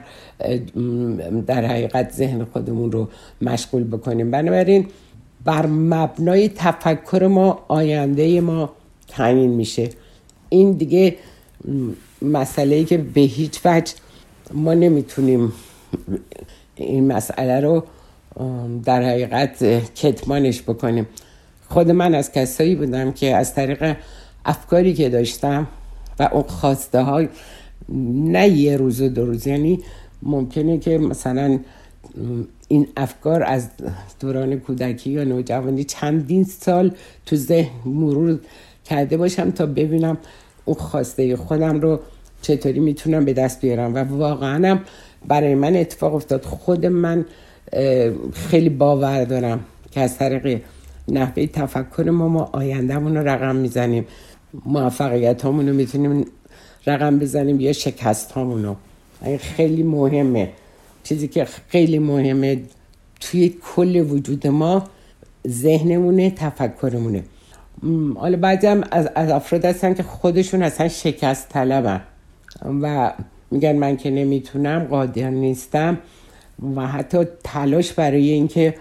در 1.46 1.64
حقیقت 1.64 2.12
ذهن 2.12 2.44
خودمون 2.44 2.92
رو 2.92 3.08
مشغول 3.42 3.84
بکنیم. 3.84 4.30
بنابراین 4.30 4.86
بر 5.44 5.66
مبنای 5.66 6.48
تفکر 6.48 7.26
ما 7.26 7.64
آینده 7.68 8.40
ما 8.40 8.70
تعیین 9.08 9.50
میشه. 9.50 9.90
این 10.48 10.72
دیگه 10.72 11.16
مسئله 12.22 12.76
ای 12.76 12.84
که 12.84 12.98
به 12.98 13.20
هیچ 13.20 13.60
وجه 13.64 13.94
ما 14.54 14.74
نمی‌تونیم 14.74 15.52
این 16.74 17.12
مسئله 17.12 17.60
رو 17.60 17.84
در 18.84 19.02
حقیقت 19.02 19.64
کتمانش 19.94 20.62
بکنیم. 20.62 21.06
خود 21.68 21.90
من 21.90 22.14
از 22.14 22.32
کسایی 22.32 22.74
بودم 22.74 23.12
که 23.12 23.36
از 23.36 23.54
طریق 23.54 23.96
افکاری 24.44 24.94
که 24.94 25.08
داشتم 25.08 25.66
و 26.18 26.28
اون 26.32 26.42
خواسته 26.42 27.00
های 27.00 27.28
نه 28.14 28.48
یه 28.48 28.76
روز 28.76 29.00
و 29.00 29.08
دو 29.08 29.26
روز 29.26 29.46
یعنی 29.46 29.80
ممکنه 30.26 30.78
که 30.78 30.98
مثلا 30.98 31.58
این 32.68 32.88
افکار 32.96 33.42
از 33.42 33.68
دوران 34.20 34.56
کودکی 34.56 35.10
یا 35.10 35.24
نوجوانی 35.24 35.84
چندین 35.84 36.44
سال 36.44 36.94
تو 37.26 37.36
ذهن 37.36 37.70
مرور 37.84 38.38
کرده 38.84 39.16
باشم 39.16 39.50
تا 39.50 39.66
ببینم 39.66 40.18
اون 40.64 40.76
خواسته 40.76 41.36
خودم 41.36 41.80
رو 41.80 42.00
چطوری 42.42 42.80
می‌تونم 42.80 43.24
به 43.24 43.32
دست 43.32 43.60
بیارم. 43.60 43.94
و 43.94 43.98
واقعا 43.98 44.68
هم 44.68 44.80
برای 45.28 45.54
من 45.54 45.76
اتفاق 45.76 46.14
افتاد. 46.14 46.44
خود 46.44 46.86
من 46.86 47.24
خیلی 48.32 48.68
باور 48.68 49.24
دارم 49.24 49.60
که 49.90 50.00
از 50.00 50.18
طریق 50.18 50.62
نحوه 51.08 51.46
تفکر 51.46 52.10
ما 52.10 52.28
ما 52.28 52.50
آیندهمون 52.52 53.16
رو 53.16 53.28
رقم 53.28 53.56
می‌زنیم. 53.56 54.06
موفقیت 54.66 55.44
رو 55.44 55.52
می‌تونیم 55.52 56.24
رقم 56.86 57.18
بزنیم 57.18 57.60
یا 57.60 57.72
شکست 57.72 58.32
رو. 58.36 58.76
این 59.26 59.38
خیلی 59.38 59.82
مهمه. 59.82 60.48
چیزی 61.02 61.28
که 61.28 61.44
خیلی 61.68 61.98
مهمه 61.98 62.62
توی 63.20 63.54
کل 63.74 63.96
وجود 63.96 64.46
ما 64.46 64.84
ذهنمونه 65.48 66.30
تفکرمونه. 66.30 67.22
حالا 68.14 68.36
بعضی 68.36 68.66
هم 68.66 68.84
از, 68.90 69.08
از 69.14 69.30
افراد 69.30 69.64
هستن 69.64 69.94
که 69.94 70.02
خودشون 70.02 70.62
اصلا 70.62 70.88
شکست 70.88 71.48
طلبن. 71.48 72.00
و 72.82 73.12
میگن 73.50 73.76
من 73.76 73.96
که 73.96 74.10
نمی‌تونم 74.10 74.84
قادر 74.84 75.30
نیستم. 75.30 75.98
و 76.76 76.86
حتی 76.86 77.18
تلاش 77.44 77.92
برای 77.92 78.30
اینکه 78.30 78.74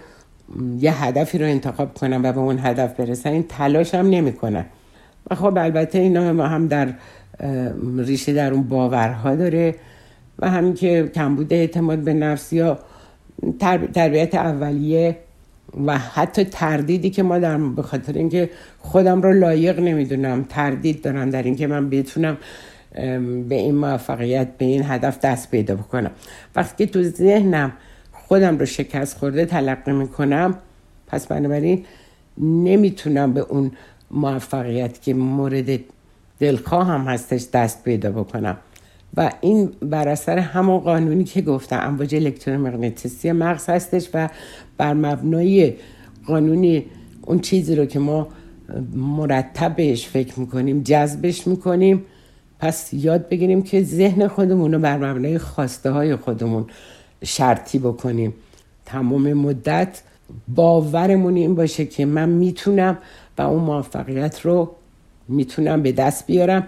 یه 0.80 1.04
هدفی 1.04 1.38
رو 1.38 1.46
انتخاب 1.46 1.94
کنم 1.94 2.20
و 2.24 2.32
به 2.32 2.38
اون 2.38 2.58
هدف 2.58 3.00
برسن 3.00 3.30
این 3.30 3.44
تلاش 3.48 3.94
هم 3.94 4.10
نمی‌کنن. 4.10 4.64
و 5.30 5.34
خب 5.34 5.58
البته 5.58 5.98
اینا 5.98 6.46
هم 6.46 6.68
در 6.68 6.94
ریشه 7.96 8.32
در 8.32 8.52
اون 8.52 8.62
باورها 8.62 9.36
داره. 9.36 9.74
و 10.38 10.50
همین 10.50 10.74
که 10.74 11.10
کمبود 11.14 11.52
اعتماد 11.52 11.98
به 11.98 12.14
نفس 12.14 12.52
یا 12.52 12.78
تربیت 13.94 14.34
اولیه 14.34 15.16
و 15.86 15.98
حتی 15.98 16.44
تردیدی 16.44 17.10
که 17.10 17.22
ما 17.22 17.38
در 17.38 17.58
به 17.58 17.82
خاطر 17.82 18.12
اینکه 18.12 18.50
خودم 18.78 19.22
رو 19.22 19.32
لایق 19.32 19.80
نمی‌دونم 19.80 20.46
تردید 20.48 21.02
دارم 21.02 21.30
در 21.30 21.42
اینکه 21.42 21.66
من 21.66 21.90
بتونم 21.90 22.36
به 23.48 23.54
این 23.54 23.74
موفقیت 23.74 24.48
به 24.58 24.64
این 24.64 24.82
هدف 24.84 25.20
دست 25.20 25.50
پیدا 25.50 25.74
بکنم. 25.74 26.10
وقتی 26.56 26.86
که 26.86 26.92
تو 26.92 27.02
ذهنم 27.02 27.72
خودم 28.12 28.58
رو 28.58 28.66
شکست 28.66 29.18
خورده 29.18 29.44
تلقی 29.44 29.92
می‌کنم 29.92 30.58
پس 31.06 31.26
بنابراین 31.26 31.84
نمی‌تونم 32.38 33.32
به 33.32 33.40
اون 33.40 33.72
موفقیت 34.10 35.02
که 35.02 35.14
مورد 35.14 35.80
دلخواه 36.40 36.86
هم 36.86 37.00
هستش 37.00 37.46
دست 37.52 37.84
پیدا 37.84 38.10
بکنم. 38.10 38.56
و 39.16 39.32
این 39.40 39.70
بر 39.82 40.08
اثر 40.08 40.38
همون 40.38 40.78
قانونی 40.78 41.24
که 41.24 41.42
گفتم 41.42 41.80
امواج 41.82 42.14
الکترومغناطیسی 42.14 43.32
مغز 43.32 43.68
هستش 43.68 44.08
و 44.14 44.28
بر 44.76 44.94
مبنای 44.94 45.74
قانونی 46.26 46.84
اون 47.22 47.38
چیزی 47.38 47.76
رو 47.76 47.86
که 47.86 47.98
ما 47.98 48.28
مرتب 48.94 49.76
بهش 49.76 50.06
فکر 50.06 50.40
می‌کنیم 50.40 50.82
جذبش 50.82 51.46
می‌کنیم. 51.46 52.04
پس 52.58 52.94
یاد 52.94 53.28
بگیریم 53.28 53.62
که 53.62 53.82
ذهن 53.82 54.28
خودمون 54.28 54.74
رو 54.74 54.78
بر 54.78 54.96
مبنای 54.96 55.38
خواسته 55.38 55.90
های 55.90 56.16
خودمون 56.16 56.66
شرطی 57.24 57.78
بکنیم. 57.78 58.34
تمام 58.84 59.32
مدت 59.32 60.02
باورمون 60.54 61.36
این 61.36 61.54
باشه 61.54 61.86
که 61.86 62.06
من 62.06 62.28
می‌تونم 62.28 62.98
و 63.38 63.42
اون 63.42 63.62
موفقیت 63.62 64.40
رو 64.40 64.70
می‌تونم 65.28 65.82
به 65.82 65.92
دست 65.92 66.26
بیارم 66.26 66.66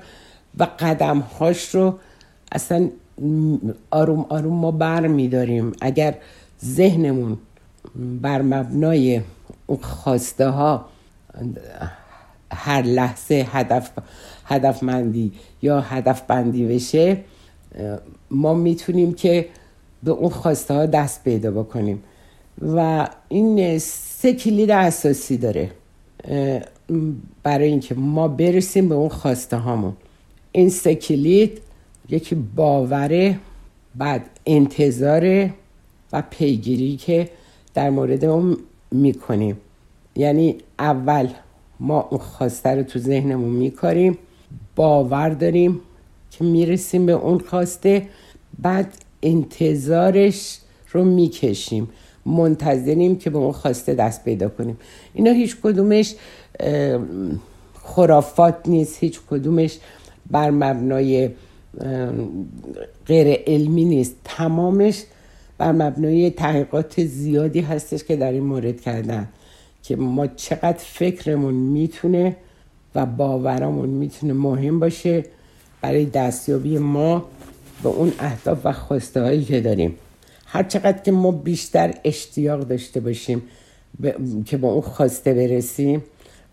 و 0.58 0.66
قدم 0.78 1.18
هاش 1.18 1.74
رو 1.74 1.98
اصلا 2.52 2.90
آروم 3.90 4.26
آروم 4.28 4.54
ما 4.54 4.70
بر 4.70 5.06
میداریم. 5.06 5.72
اگر 5.80 6.14
ذهنمون 6.64 7.38
بر 8.22 8.42
مبنای 8.42 9.20
اون 9.66 9.78
خواسته 9.82 10.48
ها 10.48 10.84
هر 12.52 12.82
لحظه 12.82 13.46
هدف 13.52 13.90
هدفمندی 14.44 15.32
یا 15.62 15.80
هدف 15.80 16.22
بندی 16.22 16.66
بشه 16.66 17.16
ما 18.30 18.54
می‌تونیم 18.54 19.14
که 19.14 19.48
به 20.02 20.10
اون 20.10 20.30
خواسته 20.30 20.74
ها 20.74 20.86
دست 20.86 21.24
پیدا 21.24 21.50
بکنیم. 21.50 22.02
و 22.74 23.08
این 23.28 23.78
سه 23.78 24.32
کلید 24.32 24.70
اساسی 24.70 25.36
داره 25.36 25.70
برای 27.42 27.68
اینکه 27.68 27.94
ما 27.94 28.28
برسیم 28.28 28.88
به 28.88 28.94
اون 28.94 29.08
خواسته 29.08 29.56
هامون 29.56 29.92
این 30.52 30.70
سه 30.70 30.94
کلید 30.94 31.60
یکی 32.10 32.34
باوره 32.34 33.38
بعد 33.94 34.30
انتظار 34.46 35.50
و 36.12 36.22
پیگیری 36.30 36.96
که 36.96 37.30
در 37.74 37.90
مورد 37.90 38.24
اون 38.24 38.56
می‌کنیم. 38.90 39.56
یعنی 40.16 40.56
اول 40.78 41.28
ما 41.80 42.08
اون 42.10 42.20
خواسته 42.20 42.70
رو 42.70 42.82
تو 42.82 42.98
ذهنمون 42.98 43.50
میکاریم 43.50 44.18
باور 44.76 45.28
داریم 45.28 45.80
که 46.30 46.44
می‌رسیم 46.44 47.06
به 47.06 47.12
اون 47.12 47.38
خواسته 47.38 48.08
بعد 48.58 48.94
انتظارش 49.22 50.58
رو 50.92 51.04
می‌کشیم. 51.04 51.88
منتظریم 52.26 53.18
که 53.18 53.30
به 53.30 53.38
اون 53.38 53.52
خواسته 53.52 53.94
دست 53.94 54.24
پیدا 54.24 54.48
کنیم. 54.48 54.78
اینا 55.14 55.30
هیچ 55.30 55.56
کدومش 55.62 56.14
خرافات 57.82 58.54
نیست 58.66 58.98
هیچ 58.98 59.20
کدومش 59.30 59.78
بر 60.30 60.50
مبنای 60.50 61.30
غیر 63.06 63.42
علمی 63.46 63.84
نیست. 63.84 64.16
تمامش 64.24 65.02
بر 65.58 65.72
مبنای 65.72 66.30
تحقیقات 66.30 67.04
زیادی 67.04 67.60
هستش 67.60 68.04
که 68.04 68.16
در 68.16 68.32
این 68.32 68.42
مورد 68.42 68.80
کردن 68.80 69.28
که 69.82 69.96
ما 69.96 70.26
چقدر 70.26 70.78
فکرمون 70.78 71.54
می‌تونه 71.54 72.36
و 72.94 73.06
باورمون 73.06 73.88
می‌تونه 73.88 74.32
مهم 74.32 74.80
باشه 74.80 75.24
برای 75.80 76.04
دستیابی 76.04 76.78
ما 76.78 77.24
به 77.82 77.88
اون 77.88 78.12
اهداف 78.18 78.58
و 78.64 78.72
خواسته 78.72 79.22
هایی 79.22 79.44
که 79.44 79.60
داریم. 79.60 79.94
هر 80.46 80.62
چقدر 80.62 81.02
که 81.02 81.12
ما 81.12 81.30
بیشتر 81.30 81.94
اشتیاق 82.04 82.60
داشته 82.60 83.00
باشیم 83.00 83.42
که 84.46 84.56
با 84.56 84.72
اون 84.72 84.80
خواسته 84.80 85.34
برسیم 85.34 86.02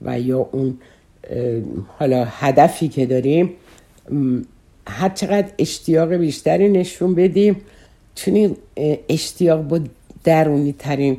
و 0.01 0.19
یا 0.19 0.49
اون 0.51 0.77
حالا 1.87 2.25
هدفی 2.29 2.87
که 2.87 3.05
داریم 3.05 3.49
هر 4.87 5.09
چقدر 5.09 5.47
اشتیاق 5.57 6.13
بیشتری 6.13 6.69
نشون 6.69 7.15
بدیم 7.15 7.61
چون 8.15 8.55
اشتیاق 9.09 9.61
با 9.61 9.79
درونی 10.23 10.75
ترین 10.79 11.17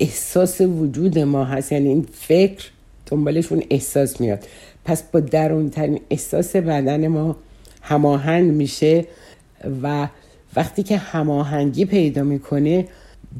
احساس 0.00 0.60
وجود 0.60 1.18
ما 1.18 1.44
هست. 1.44 1.72
یعنی 1.72 1.88
این 1.88 2.06
فکر 2.12 2.70
دنبالشون 3.06 3.62
احساس 3.70 4.20
میاد. 4.20 4.44
پس 4.84 5.02
با 5.02 5.20
درونی 5.20 5.70
ترین 5.70 6.00
احساس 6.10 6.56
بدن 6.56 7.06
ما 7.06 7.36
هماهنگ 7.82 8.52
میشه 8.52 9.04
و 9.82 10.08
وقتی 10.56 10.82
که 10.82 10.96
هماهنگی 10.96 11.84
پیدا 11.84 12.22
می‌کنه 12.22 12.88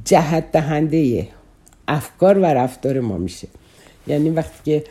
جهت 0.04 0.52
دهنده 0.52 1.28
افکار 1.88 2.38
و 2.38 2.44
رفتار 2.44 3.00
ما 3.00 3.18
میشه. 3.18 3.48
یعنی 4.06 4.30
وقتی 4.30 4.58
که 4.64 4.84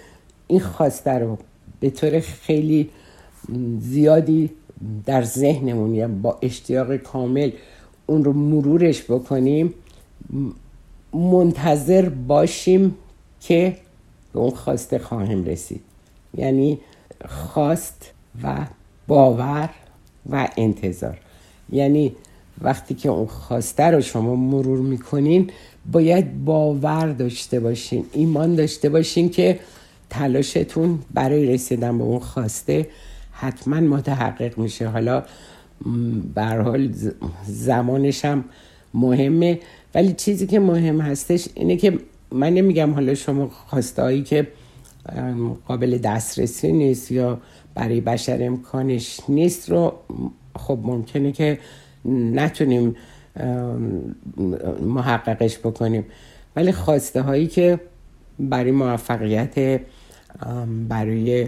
این 0.48 0.60
خواسته 0.60 1.12
رو 1.12 1.38
به 1.80 1.90
طور 1.90 2.20
خیلی 2.20 2.90
زیادی 3.80 4.50
در 5.06 5.24
ذهنمون 5.24 5.96
یا 5.96 6.08
با 6.08 6.38
اشتیاق 6.42 6.96
کامل 6.96 7.52
اون 8.06 8.24
رو 8.24 8.34
مرورش 8.34 9.04
بکنیم 9.04 9.74
منتظر 11.14 12.10
باشیم 12.10 12.96
که 13.42 13.78
به 14.34 14.40
اون 14.40 14.52
خواسته 14.52 15.00
خواهیم 15.00 15.46
رسید. 15.46 15.82
یعنی 16.38 16.80
خواست 17.30 18.12
و 18.44 18.66
باور 19.08 19.70
و 20.30 20.48
انتظار. 20.58 21.18
یعنی 21.72 22.16
وقتی 22.62 22.94
که 22.94 23.10
اون 23.10 23.28
خواسته 23.28 23.84
رو 23.84 24.02
شما 24.02 24.36
مرور 24.36 24.80
می‌کنین 24.80 25.52
باید 25.92 26.46
باور 26.46 27.12
داشته 27.12 27.60
باشین 27.60 28.06
ایمان 28.14 28.56
داشته 28.56 28.90
باشین 28.90 29.30
که 29.30 29.60
تلاشتون 30.10 31.00
برای 31.14 31.46
رسیدن 31.54 31.98
به 31.98 32.04
اون 32.04 32.20
خواسته 32.20 32.88
حتما 33.40 33.80
متحقق 33.80 34.58
میشه. 34.58 34.88
حالا 34.88 35.24
به 36.36 36.44
حال 36.44 36.94
زمانش 37.46 38.26
هم 38.26 38.44
مهمه. 38.94 39.60
ولی 39.96 40.14
چیزی 40.14 40.48
که 40.48 40.60
مهم 40.60 41.02
هستش 41.02 41.48
اینه 41.56 41.76
که 41.76 42.00
من 42.32 42.54
نمیگم 42.54 42.94
حالا 42.94 43.16
شما 43.16 43.48
خواسته 43.48 44.22
که 44.22 44.48
قابل 45.68 45.98
دسترسی 45.98 46.72
نیست 46.72 47.12
یا 47.12 47.42
برای 47.74 48.02
بشر 48.02 48.38
امکانش 48.42 49.20
نیست 49.30 49.70
رو 49.70 49.94
خب 50.56 50.80
ممکنه 50.84 51.32
که 51.32 51.60
نتونیم 52.06 52.96
محققش 54.82 55.58
بکنیم. 55.58 56.06
ولی 56.56 56.72
خواسته 56.72 57.22
هایی 57.22 57.48
که 57.48 57.80
برای 58.40 58.72
موفقیت 58.72 59.82
برای 60.90 61.48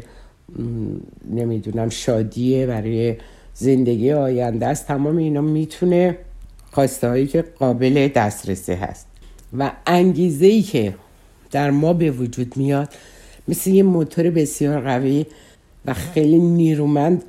نمی‌دونم 1.29 1.89
شادیه 1.89 2.65
برای 2.65 3.15
زندگی 3.53 4.11
آینده 4.11 4.67
است. 4.67 4.87
تمام 4.87 5.17
اینا 5.17 5.41
می‌تونه 5.41 6.17
خواسته 6.71 7.09
هایی 7.09 7.27
که 7.27 7.41
قابل 7.41 8.07
دسترسی 8.07 8.73
هست 8.73 9.07
و 9.57 9.71
انگیزه 9.85 10.45
ای 10.45 10.61
که 10.61 10.93
در 11.51 11.71
ما 11.71 11.93
به 11.93 12.11
وجود 12.11 12.57
میاد 12.57 12.89
مثل 13.47 13.69
یه 13.69 13.83
موتور 13.83 14.29
بسیار 14.29 14.81
قوی 14.81 15.25
و 15.85 15.93
خیلی 15.93 16.39
نیرومند 16.39 17.23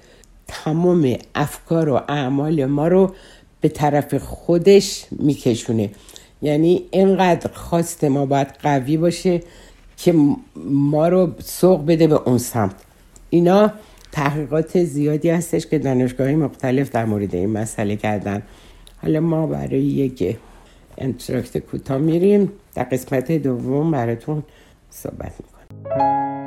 تمام 0.48 1.16
افکار 1.34 1.88
و 1.88 1.94
اعمال 2.08 2.64
ما 2.64 2.88
رو 2.88 3.14
به 3.60 3.68
طرف 3.68 4.14
خودش 4.14 5.06
میکشونه. 5.10 5.90
یعنی 6.42 6.82
اینقدر 6.90 7.50
خواست 7.52 8.04
ما 8.04 8.26
باید 8.26 8.48
قوی 8.62 8.96
باشه 8.96 9.42
که 9.96 10.14
ما 10.70 11.08
رو 11.08 11.32
سوق 11.44 11.86
بده 11.86 12.06
به 12.06 12.14
اون 12.14 12.38
سمت. 12.38 12.74
اینا 13.30 13.72
تحقیقات 14.12 14.84
زیادی 14.84 15.30
هستش 15.30 15.66
که 15.66 15.78
دانشگاهی 15.78 16.36
مختلف 16.36 16.90
در 16.90 17.04
مورد 17.04 17.34
این 17.34 17.50
مسئله 17.50 17.96
کردن. 17.96 18.42
حالا 19.02 19.20
ما 19.20 19.46
برای 19.46 19.82
یک 19.82 20.36
انتراکت 20.98 21.58
کوتاه 21.58 21.98
میریم. 21.98 22.52
در 22.74 22.84
قسمت 22.84 23.32
دوم 23.32 23.90
براتون 23.90 24.42
صحبت 24.90 25.32
می‌کنیم 25.40 26.37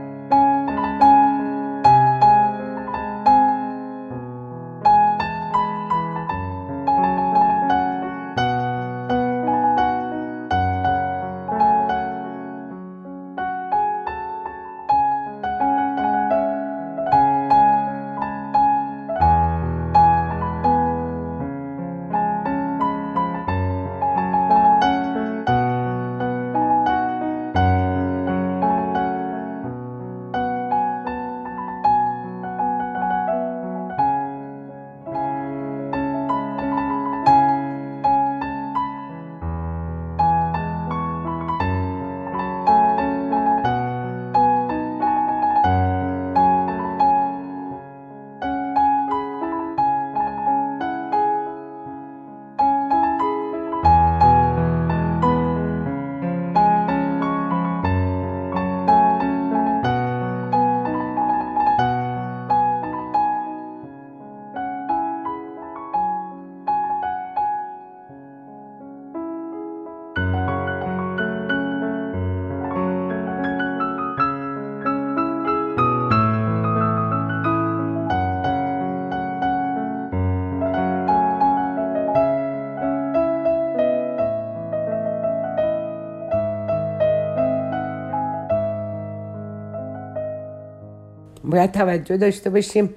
باید 91.52 91.72
توجه 91.72 92.18
داشته 92.18 92.50
باشیم. 92.50 92.90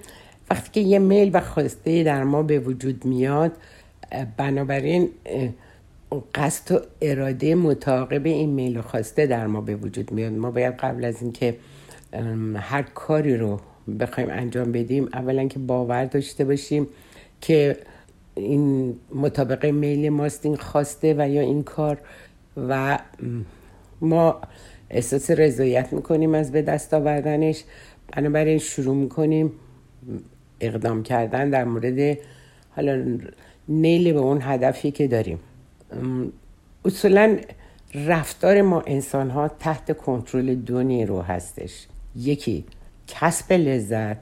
وقتی 0.51 0.71
که 0.71 0.81
یه 0.81 0.99
میل 0.99 1.31
و 1.33 1.41
خواسته 1.41 2.03
در 2.03 2.25
ما 2.25 2.43
به 2.43 2.59
وجود 2.59 3.05
میاد 3.05 3.53
بنابراین 4.37 5.09
قصد 6.35 6.73
و 6.75 6.81
اراده 7.01 7.55
متعاقب 7.55 8.27
این 8.27 8.51
میل 8.51 8.77
و 8.77 8.83
خواسته 8.83 9.27
در 9.27 9.47
ما 9.47 9.61
به 9.61 9.77
وجود 9.77 10.13
میاد. 10.13 10.33
ما 10.33 10.51
باید 10.51 10.75
قبل 10.75 11.05
از 11.05 11.23
اینکه 11.23 11.57
هر 12.57 12.83
کاری 12.83 13.37
رو 13.37 13.61
بخوایم 14.01 14.31
انجام 14.31 14.73
بدیم 14.73 15.09
اولا 15.13 15.49
که 15.49 15.59
باور 15.59 16.05
داشته 16.05 16.45
باشیم 16.45 16.87
که 17.41 17.77
این 18.35 18.95
مطابق 19.15 19.67
میل 19.67 20.09
ماست 20.09 20.47
این 20.47 20.57
خواسته 20.57 21.15
و 21.19 21.29
یا 21.29 21.41
این 21.41 21.63
کار 21.63 21.99
و 22.69 22.99
ما 24.01 24.41
احساس 24.91 25.31
رضایت 25.31 25.93
می‌کنیم 25.93 26.35
از 26.35 26.53
به 26.53 26.63
دست 26.63 26.95
آوردنش. 26.95 27.65
بنابراین 28.13 28.59
شروع 28.59 28.95
می‌کنیم 28.95 29.53
اقدام 30.61 31.03
کردن 31.03 31.51
در 31.51 31.65
مورد 31.65 32.19
حالا 32.77 33.19
نیل 33.69 34.13
به 34.13 34.19
اون 34.19 34.39
هدفی 34.43 34.91
که 34.91 35.09
داریم. 35.09 35.39
اصولا 36.85 37.39
رفتار 37.95 38.63
ما 38.63 38.81
انسان 38.81 39.31
ها 39.31 39.49
تحت 39.49 39.97
کنترل 39.99 40.55
دو 40.55 40.83
نیرو 40.83 41.23
هستش. 41.23 41.87
یکی 42.17 42.65
کسب 43.07 43.53
لذت 43.53 44.17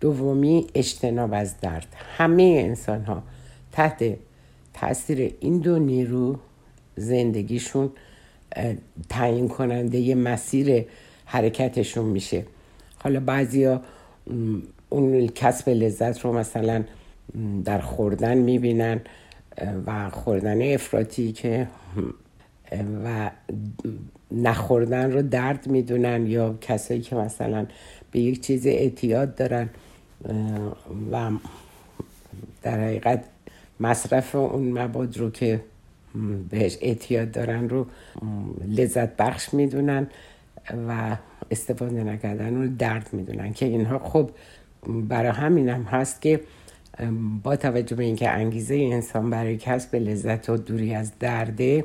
دومی 0.00 0.66
اجتناب 0.74 1.34
از 1.34 1.60
درد. 1.60 1.86
همه 2.16 2.42
انسان 2.42 3.04
ها 3.04 3.22
تحت 3.72 4.04
تاثیر 4.74 5.34
این 5.40 5.58
دو 5.58 5.78
نیرو 5.78 6.38
زندگیشون 6.96 7.90
تعیین 9.08 9.48
کننده 9.48 9.98
یه 9.98 10.14
مسیر 10.14 10.84
حرکتشون 11.24 12.04
میشه. 12.04 12.44
حالا 13.02 13.20
بعضیا 13.20 13.82
اون 14.88 15.26
کسب 15.26 15.68
لذت 15.68 16.20
رو 16.20 16.32
مثلا 16.32 16.84
در 17.64 17.78
خوردن 17.80 18.38
می‌بینن 18.38 19.00
و 19.86 20.10
خوردن 20.10 20.74
افراطی 20.74 21.32
که 21.32 21.66
و 23.04 23.30
نخوردن 24.32 25.12
رو 25.12 25.22
درد 25.22 25.66
می‌دونن 25.66 26.26
یا 26.26 26.58
کسایی 26.60 27.00
که 27.00 27.16
مثلا 27.16 27.66
به 28.10 28.20
یک 28.20 28.40
چیز 28.40 28.66
اعتیاد 28.66 29.34
دارن 29.34 29.70
و 31.12 31.30
در 32.62 32.80
حقیقت 32.84 33.24
مصرف 33.80 34.34
اون 34.34 34.64
مواد 34.64 35.16
رو 35.16 35.30
که 35.30 35.60
بهش 36.50 36.78
اعتیاد 36.80 37.30
دارن 37.30 37.68
رو 37.68 37.86
لذت 38.68 39.16
بخش 39.16 39.54
می‌دونن 39.54 40.06
و 40.88 41.16
استفاده 41.50 42.04
نکردن 42.04 42.54
رو 42.54 42.68
درد 42.78 43.08
می‌دونن 43.12 43.52
که 43.52 43.66
اینها 43.66 43.98
خب 43.98 44.30
برای 44.86 45.30
همین 45.30 45.68
هم 45.68 45.82
هست 45.82 46.22
که 46.22 46.40
با 47.42 47.56
توجه 47.56 47.96
به 47.96 48.04
اینکه 48.04 48.30
انگیزه 48.30 48.74
انسان 48.74 49.30
برای 49.30 49.56
کسب 49.56 49.94
لذت 49.96 50.50
و 50.50 50.56
دوری 50.56 50.94
از 50.94 51.12
درده 51.18 51.84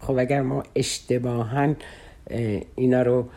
خب 0.00 0.18
اگر 0.18 0.42
ما 0.42 0.62
اشتباها 0.74 1.74
اینا 2.76 3.02
رو 3.02 3.28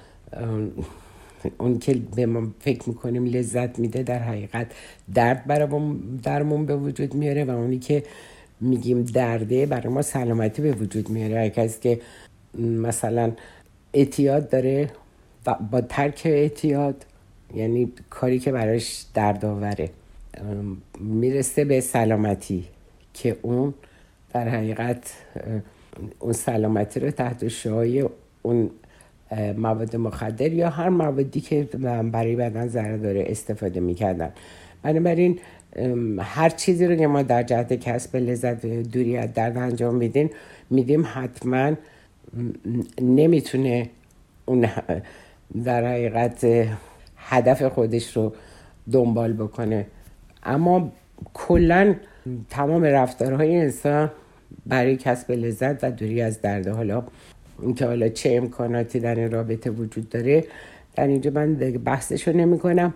اون 1.58 1.80
که 1.80 2.02
به 2.16 2.26
ما 2.26 2.48
فکر 2.60 2.90
می‌کنیم 2.90 3.26
لذت 3.26 3.80
میده 3.80 4.04
در 4.04 4.20
حقیقت 4.20 4.72
درد 5.14 5.46
برای 5.46 5.96
درمون 6.24 6.66
به 6.66 6.76
وجود 6.76 7.14
میاره 7.14 7.44
و 7.44 7.50
اونی 7.50 7.80
که 7.80 8.04
میگیم 8.62 9.04
درده 9.04 9.66
برای 9.66 9.94
ما 9.94 10.02
سلامتی 10.02 10.62
به 10.62 10.72
وجود 10.72 11.10
میاره. 11.10 11.50
کسی 11.50 11.80
که 11.82 12.02
مثلا 12.60 13.32
اعتیاد 13.94 14.50
داره 14.50 14.90
با 15.72 15.82
ترک 15.82 16.22
اعتیاد 16.26 17.06
یعنی 17.56 17.92
کاری 18.10 18.40
که 18.40 18.52
براش 18.52 19.06
دردآوره 19.14 19.90
می‌رسه 21.00 21.66
به 21.66 21.82
سلامتی 21.82 22.64
که 23.14 23.38
اون 23.42 23.74
در 24.34 24.50
حقیقت 24.50 25.14
اون 26.20 26.34
سلامتی 26.34 27.00
رو 27.00 27.12
تحت 27.12 27.48
شعای 27.48 28.10
اون 28.42 28.70
مواد 29.58 29.96
مخدر 29.96 30.54
یا 30.54 30.70
هر 30.70 30.90
موادی 30.90 31.42
که 31.42 31.64
برای 32.12 32.36
بدن 32.36 32.68
ضرر 32.68 32.98
داره 32.98 33.26
استفاده 33.28 33.80
می‌کردن. 33.80 34.32
بنابراین 34.84 35.40
هر 36.20 36.50
چیزی 36.50 36.88
رو 36.88 36.96
که 36.96 37.08
ما 37.08 37.22
در 37.24 37.44
جهت 37.44 37.74
کسب 37.74 38.16
لذت 38.16 38.66
دوری 38.66 39.18
از 39.18 39.34
درد 39.34 39.58
انجام 39.58 39.96
میدیم 39.96 40.30
میدیم 40.70 41.08
حتما 41.14 41.74
نمی‌تونه 43.02 43.90
اون 44.46 44.70
در 45.66 45.86
حقیقت 45.86 46.68
هدف 47.18 47.64
خودش 47.64 48.18
رو 48.18 48.34
دنبال 48.92 49.34
بکنه. 49.34 49.86
اما 50.44 50.92
کلا 51.34 51.96
تمام 52.50 52.84
رفتارهای 52.84 53.56
انسان 53.58 54.12
برای 54.66 54.96
کسب 54.96 55.32
لذت 55.32 55.84
و 55.84 55.92
دوری 55.92 56.22
از 56.22 56.42
درد. 56.42 56.68
حالا 56.68 57.04
اینکه 57.62 57.86
حالا 57.86 58.10
چه 58.10 58.36
امکاناتی 58.36 59.00
در 59.00 59.16
این 59.16 59.32
رابطه 59.32 59.70
وجود 59.70 60.10
داره 60.10 60.46
در 60.96 61.08
اینجا 61.08 61.32
من 61.32 61.54
بحثش 61.86 62.28
رو 62.28 62.38
نمی 62.38 62.60
کنم 62.60 62.94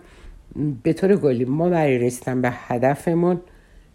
به 0.82 0.92
طور 0.92 1.16
گلی 1.16 1.44
ما 1.44 1.68
برای 1.68 1.98
رسیدن 1.98 2.42
به 2.42 2.50
هدفمون 2.52 3.40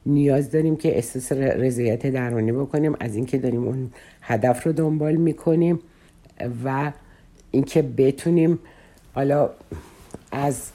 نیاز 0.06 0.52
داریم 0.52 0.76
که 0.76 0.96
احساس 0.96 1.32
رضایت 1.32 2.08
درونی 2.08 2.52
بکنیم 2.52 2.96
از 3.00 3.16
اینکه 3.16 3.38
داریم 3.38 3.64
اون 3.64 3.92
هدف 4.22 4.64
رو 4.64 4.72
دنبال 4.72 5.16
می‌کنیم 5.16 5.80
و 6.66 6.92
اینکه 7.54 7.82
بتونیم 7.82 8.60
حالا 9.16 9.50
از 10.32 10.70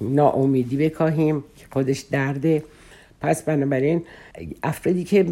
ناامیدی 0.00 0.76
بکاهیم 0.76 1.44
که 1.56 1.66
خودش 1.70 2.00
درده. 2.00 2.64
پس 3.20 3.42
بنابراین 3.42 4.02
افرادی 4.62 5.04
که 5.04 5.26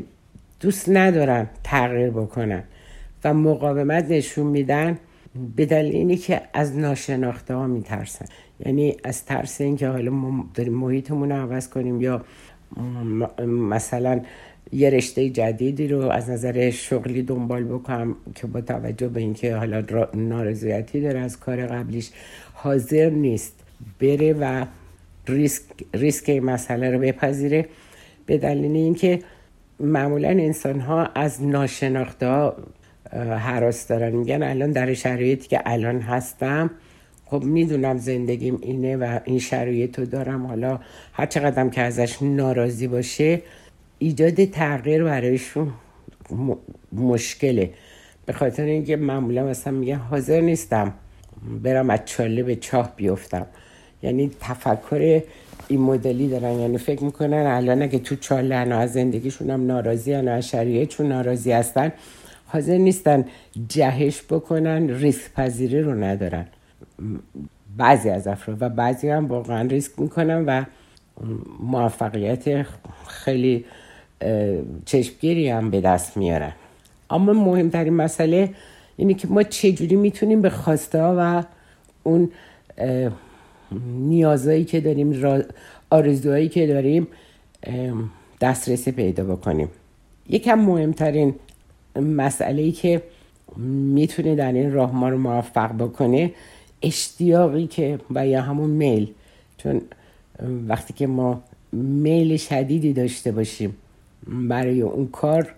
دوست 0.60 0.88
ندارن 0.88 1.46
تغییر 1.64 2.10
بکنن 2.10 2.64
و 3.24 3.34
مقاومت 3.34 4.04
نشون 4.10 4.46
میدن 4.46 4.98
به 5.56 5.66
دلیل 5.66 5.94
اینی 5.94 6.16
که 6.16 6.42
از 6.52 6.76
ناشناخته 6.76 7.54
ها 7.54 7.66
میترسن. 7.66 8.26
یعنی 8.66 8.96
از 9.04 9.24
ترس 9.24 9.60
اینکه 9.60 9.88
حالا 9.88 10.10
ما 10.10 10.44
داریم 10.54 10.74
محیطمون 10.74 11.32
رو 11.32 11.36
عوض 11.36 11.68
کنیم 11.68 12.00
یا 12.00 12.24
مثلا 13.46 14.20
یه 14.72 14.90
رشته 14.90 15.30
جدیدی 15.30 15.88
رو 15.88 16.00
از 16.00 16.30
نظر 16.30 16.70
شغلی 16.70 17.22
دنبال 17.22 17.64
بکنم 17.64 18.16
که 18.34 18.46
با 18.46 18.60
توجه 18.60 19.08
به 19.08 19.20
اینکه 19.20 19.56
حالا 19.56 20.06
نارضایتی 20.14 21.00
داره 21.00 21.20
از 21.20 21.40
کار 21.40 21.66
قبلیش 21.66 22.10
حاضر 22.54 23.10
نیست 23.10 23.54
بره 24.00 24.32
و 24.32 24.66
ریسک, 25.28 25.62
ریسک 25.94 26.28
این 26.28 26.44
مسئله 26.44 26.90
رو 26.90 26.98
بپذیره. 26.98 27.66
به 28.26 28.38
دلیل 28.38 28.76
اینکه 28.76 29.18
معمولا 29.80 30.28
انسان 30.28 30.80
ها 30.80 31.06
از 31.06 31.42
ناشناخته 31.42 32.52
حراس 33.38 33.86
دارن. 33.86 34.12
میگن 34.12 34.42
الان 34.42 34.70
در 34.70 34.94
شرایطی 34.94 35.48
که 35.48 35.60
الان 35.64 36.00
هستم 36.00 36.70
خب 37.24 37.44
می‌دونم 37.44 37.98
زندگیم 37.98 38.58
اینه 38.62 38.96
و 38.96 39.18
این 39.24 39.38
شرایط 39.38 39.98
رو 39.98 40.04
دارم. 40.04 40.46
حالا 40.46 40.80
هر 41.12 41.26
چقدر 41.26 41.68
که 41.68 41.80
ازش 41.80 42.22
ناراضی 42.22 42.86
باشه 42.86 43.42
ایجاد 43.98 44.44
تغییر 44.44 45.04
برایشون 45.04 45.72
مشکله. 46.92 47.70
به 48.26 48.32
خاطر 48.32 48.62
اینکه 48.62 48.96
معمولا 48.96 49.44
مثلا 49.44 49.72
میگن 49.72 49.96
حاضر 49.96 50.40
نیستم 50.40 50.92
برم 51.62 51.90
از 51.90 52.00
چاله 52.04 52.42
به 52.42 52.56
چاه 52.56 52.92
بیفتم. 52.96 53.46
یعنی 54.02 54.30
تفکر 54.40 55.22
این 55.68 55.80
مدلی 55.80 56.28
دارن. 56.28 56.52
یعنی 56.52 56.78
فکر 56.78 57.04
می‌کنن 57.04 57.46
الان 57.46 57.82
اگه 57.82 57.98
تو 57.98 58.16
چاله 58.16 58.54
از 58.54 58.92
زندگیشون 58.92 59.50
هم 59.50 59.66
ناراضی 59.66 60.14
و 60.14 60.28
از 60.28 60.48
شریعتشون 60.48 61.08
ناراضی 61.08 61.52
هستن 61.52 61.92
حاضر 62.46 62.76
نیستن 62.76 63.24
جهش 63.68 64.22
بکنن 64.22 64.90
ریسک 64.90 65.32
پذیری 65.32 65.82
رو 65.82 66.04
ندارن. 66.04 66.46
بعضی 67.76 68.08
از 68.08 68.26
افراد 68.26 68.62
و 68.62 68.68
بعضی 68.68 69.08
هم 69.08 69.26
واقعا 69.26 69.66
ریسک 69.66 69.92
می‌کنن 69.98 70.44
و 70.44 70.64
موفقیت 71.60 72.66
خیلی 73.08 73.64
چشمگیری 74.84 75.48
هم 75.48 75.70
به 75.70 75.80
دست 75.80 76.16
میارن. 76.16 76.52
اما 77.10 77.32
مهمترین 77.32 77.92
مسئله 77.92 78.50
اینه 78.96 79.14
که 79.14 79.28
ما 79.28 79.42
چجوری 79.42 79.96
می‌تونیم 79.96 80.42
به 80.42 80.50
خواسته 80.50 81.02
و 81.02 81.42
اون 82.02 82.30
نیازهایی 83.98 84.64
که 84.64 84.80
داریم 84.80 85.22
آرزوهایی 85.90 86.48
که 86.48 86.66
داریم 86.66 87.06
دسترسی 88.40 88.92
پیدا 88.92 89.24
بکنیم. 89.24 89.68
یکم 90.28 90.54
مهمترین 90.54 91.34
مسئله 91.96 92.62
ای 92.62 92.72
که 92.72 93.02
می‌تونه 93.94 94.34
در 94.34 94.52
این 94.52 94.72
راه 94.72 94.94
ما 94.94 95.08
رو 95.08 95.18
موفق 95.18 95.72
بکنه 95.72 96.32
اشتیاقی 96.82 97.66
که 97.66 97.98
و 98.10 98.26
یا 98.26 98.42
همون 98.42 98.70
میل. 98.70 99.08
چون 99.58 99.80
وقتی 100.68 100.92
که 100.92 101.06
ما 101.06 101.42
میل 101.72 102.36
شدیدی 102.36 102.92
داشته 102.92 103.32
باشیم 103.32 103.76
برای 104.26 104.80
اون 104.80 105.08
کار 105.08 105.54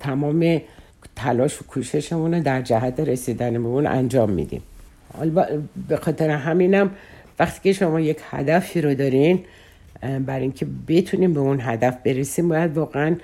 تمام 0.00 0.60
تلاش 1.16 1.62
و 1.62 1.64
کوششمون 1.64 2.34
رو 2.34 2.42
در 2.42 2.62
جهت 2.62 3.00
رسیدن 3.00 3.62
به 3.62 3.68
اون 3.68 3.86
انجام 3.86 4.30
میدیم 4.30 4.62
به 5.88 5.96
خاطر 5.96 6.30
همینم 6.30 6.90
وقتی 7.38 7.60
که 7.62 7.72
شما 7.72 8.00
یک 8.00 8.18
هدفی 8.30 8.80
رو 8.80 8.94
دارین 8.94 9.44
برای 10.00 10.42
اینکه 10.42 10.66
بتونیم 10.88 11.34
به 11.34 11.40
اون 11.40 11.60
هدف 11.60 11.96
برسیم 12.04 12.48
باید 12.48 12.76
واقعا 12.76 13.16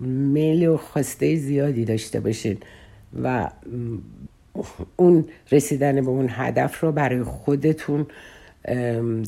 میل 0.00 0.68
و 0.68 0.76
خواسته 0.76 1.36
زیادی 1.36 1.84
داشته 1.84 2.20
باشین 2.20 2.58
و 3.22 3.50
اون 4.96 5.24
رسیدن 5.52 6.00
به 6.00 6.08
اون 6.08 6.26
هدف 6.30 6.80
رو 6.80 6.92
برای 6.92 7.22
خودتون 7.22 8.06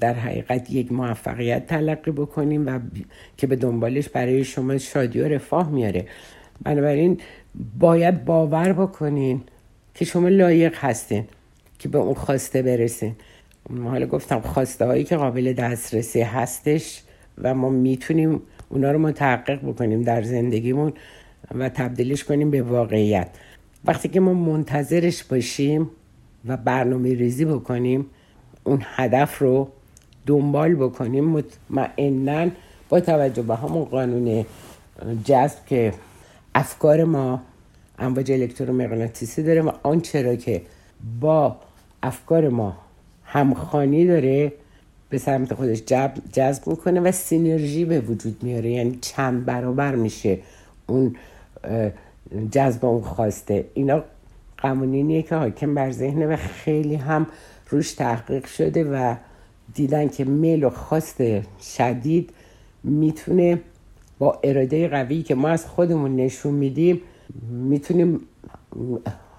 در 0.01 0.15
حقیقت 0.15 0.71
یک 0.71 0.93
موفقیت 0.93 1.67
تلقی 1.67 2.11
بکنیم 2.11 2.67
و 2.67 2.81
که 3.37 3.47
به 3.47 3.57
دنبالش 3.57 4.09
برای 4.09 4.45
شما 4.45 4.79
شادی 4.79 5.21
و 5.21 5.29
رفاه 5.29 5.71
میاره. 5.71 6.07
بنابراین 6.63 7.21
باید 7.79 8.25
باور 8.25 8.73
بکنین 8.73 9.43
که 9.95 10.05
شما 10.05 10.29
لایق 10.29 10.75
هستین 10.77 11.25
که 11.79 11.89
به 11.89 11.99
اون 11.99 12.15
خواسته 12.15 12.63
برسین. 12.63 13.15
حالا 13.85 14.07
گفتم 14.07 14.41
خواسته 14.41 14.87
هایی 14.87 15.05
که 15.05 15.17
قابل 15.17 15.53
دسترسی 15.53 16.21
هستش 16.21 17.03
و 17.39 17.55
ما 17.55 17.71
می‌تونیم 17.71 18.43
اونا 18.69 18.93
رو 18.93 18.99
متحقق 18.99 19.59
بکنیم 19.65 20.03
در 20.03 20.23
زندگیمون 20.23 20.93
و 21.55 21.69
تبدیلش 21.69 22.25
کنیم 22.25 22.51
به 22.51 22.63
واقعیت. 22.63 23.29
وقتی 23.85 24.09
که 24.09 24.21
ما 24.21 24.35
منتظرش 24.35 25.25
باشیم 25.25 25.91
و 26.47 26.57
برنامه 26.57 27.15
ریزی 27.15 27.45
بکنیم 27.45 28.07
اون 28.65 28.83
هدف 28.85 29.39
رو 29.39 29.69
دنبال 30.27 30.75
بکنیم. 30.75 31.25
مطمئنا 31.25 32.51
با 32.89 33.01
توجه 33.01 33.43
به 33.43 33.57
همون 33.57 33.85
قانون 33.85 34.45
جذب 35.25 35.59
که 35.67 35.93
افکار 36.55 37.05
ما 37.05 37.41
امواج 37.99 38.33
الکترومغناطیسی 38.33 39.43
داره 39.43 39.63
و 39.63 39.71
آنچه 39.83 40.23
را 40.23 40.37
که 40.37 40.63
با 41.21 41.57
افکار 42.03 42.49
ما 42.49 42.77
همخانی 43.25 44.07
داره 44.07 44.53
به 45.09 45.19
سمت 45.19 45.55
خودش 45.55 45.83
جذب 46.33 46.67
می‌کنه 46.67 47.01
و 47.01 47.13
سینرژی 47.13 47.85
به 47.85 48.01
وجود 48.01 48.43
میاره. 48.43 48.71
یعنی 48.71 48.99
چند 49.01 49.45
برابر 49.45 49.95
میشه 49.95 50.39
اون 50.87 51.17
جذب 52.51 52.85
اون 52.85 53.03
خواسته. 53.03 53.65
اینا 53.75 54.05
قوانینیه 54.59 55.23
که 55.23 55.35
حاکم 55.35 55.75
بر 55.75 55.91
ذهنه 55.91 56.27
و 56.27 56.37
خیلی 56.37 56.95
هم 56.95 57.27
روش 57.73 57.93
تحقیق 57.93 58.47
شده 58.47 58.85
و 58.85 59.15
دیدن 59.75 60.09
که 60.09 60.25
میل 60.25 60.65
و 60.65 60.71
خواست 60.71 61.23
شدید 61.77 62.31
می‌تونه 62.85 63.61
با 64.19 64.39
اراده 64.45 64.89
قوی 64.89 65.23
که 65.23 65.35
ما 65.35 65.49
از 65.49 65.67
خودمون 65.67 66.17
نشون 66.17 66.55
میدیم 66.55 67.01
می‌تونیم 67.51 68.21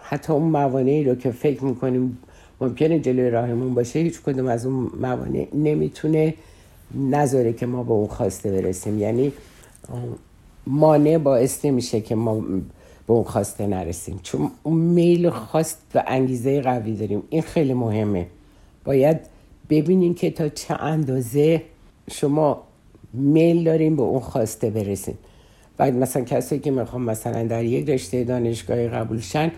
حتی 0.01 0.33
اون 0.33 0.49
موانعی 0.49 1.03
رو 1.03 1.15
که 1.15 1.31
فکر 1.31 1.63
می‌کنیم 1.63 2.17
ممکنه 2.61 2.99
جلوی 2.99 3.29
راهمون 3.29 3.73
باشه 3.73 3.99
هیچ 3.99 4.21
کدوم 4.21 4.47
از 4.47 4.65
اون 4.65 4.91
موانع 5.01 5.47
نمی‌تونه 5.53 6.33
نذاره 6.95 7.53
که 7.53 7.65
ما 7.65 7.83
به 7.83 7.91
اون 7.91 8.07
خواسته 8.07 8.51
برسیم. 8.51 8.99
یعنی 8.99 9.31
مانع 10.67 11.17
باعث 11.17 11.65
نمیشه 11.65 12.01
که 12.01 12.15
ما 12.15 12.45
به 13.07 13.13
اون 13.13 13.23
خواسته 13.23 13.67
نرسیم. 13.67 14.19
چون 14.23 14.51
اون 14.63 14.77
میل 14.77 15.29
خواست 15.29 15.77
و 15.95 16.03
انگیزه 16.07 16.61
قوی 16.61 16.95
داریم. 16.95 17.23
این 17.29 17.41
خیلی 17.41 17.73
مهمه. 17.73 18.27
باید 18.85 19.19
ببینین 19.69 20.15
که 20.15 20.31
تا 20.31 20.49
چه 20.49 20.73
اندازه 20.73 21.61
شما 22.11 22.63
میل 23.13 23.63
داریم 23.63 23.95
به 23.95 24.01
اون 24.03 24.19
خواسته 24.19 24.69
برسیم. 24.69 25.17
و 25.79 25.91
مثلا 25.91 26.23
کسی 26.23 26.59
که 26.59 26.71
می‌خوام 26.71 27.03
مثلا 27.03 27.43
در 27.43 27.63
یک 27.63 27.89
رشته 27.89 28.23
دانشگاهی 28.23 28.87
قبول 28.87 29.19
شن 29.19 29.51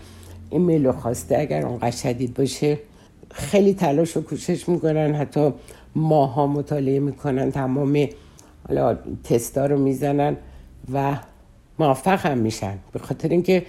این 0.50 0.62
میل 0.62 0.86
و 0.86 0.92
خواسته 0.92 1.38
اگر 1.38 1.66
اونقدر 1.66 1.90
شدید 1.90 2.34
باشه 2.34 2.78
خیلی 3.30 3.74
تلاش 3.74 4.16
و 4.16 4.22
کوشش 4.22 4.68
می‌کنن. 4.68 5.14
حتی 5.14 5.52
ماها 5.94 6.46
مطالعه 6.46 7.00
می‌کنن 7.00 7.50
تمام 7.50 8.06
حالا 8.68 8.98
تستا 9.24 9.66
رو 9.66 9.78
می‌زنن 9.78 10.36
و 10.92 11.18
موفق 11.78 12.26
هم 12.26 12.38
میشن. 12.38 12.78
به 12.92 12.98
خاطر 12.98 13.28
اینکه 13.28 13.66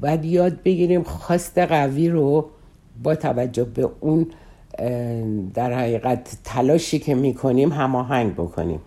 باید 0.00 0.24
یاد 0.24 0.62
بگیریم 0.62 1.02
خواست 1.02 1.58
قوی 1.58 2.08
رو 2.08 2.48
با 3.02 3.14
توجه 3.14 3.64
به 3.64 3.90
اون 4.00 4.26
در 5.54 5.72
حقیقت 5.72 6.38
تلاشی 6.44 6.98
که 6.98 7.14
می‌کنیم 7.14 7.72
هماهنگ 7.72 8.32
بکنیم. 8.32 8.80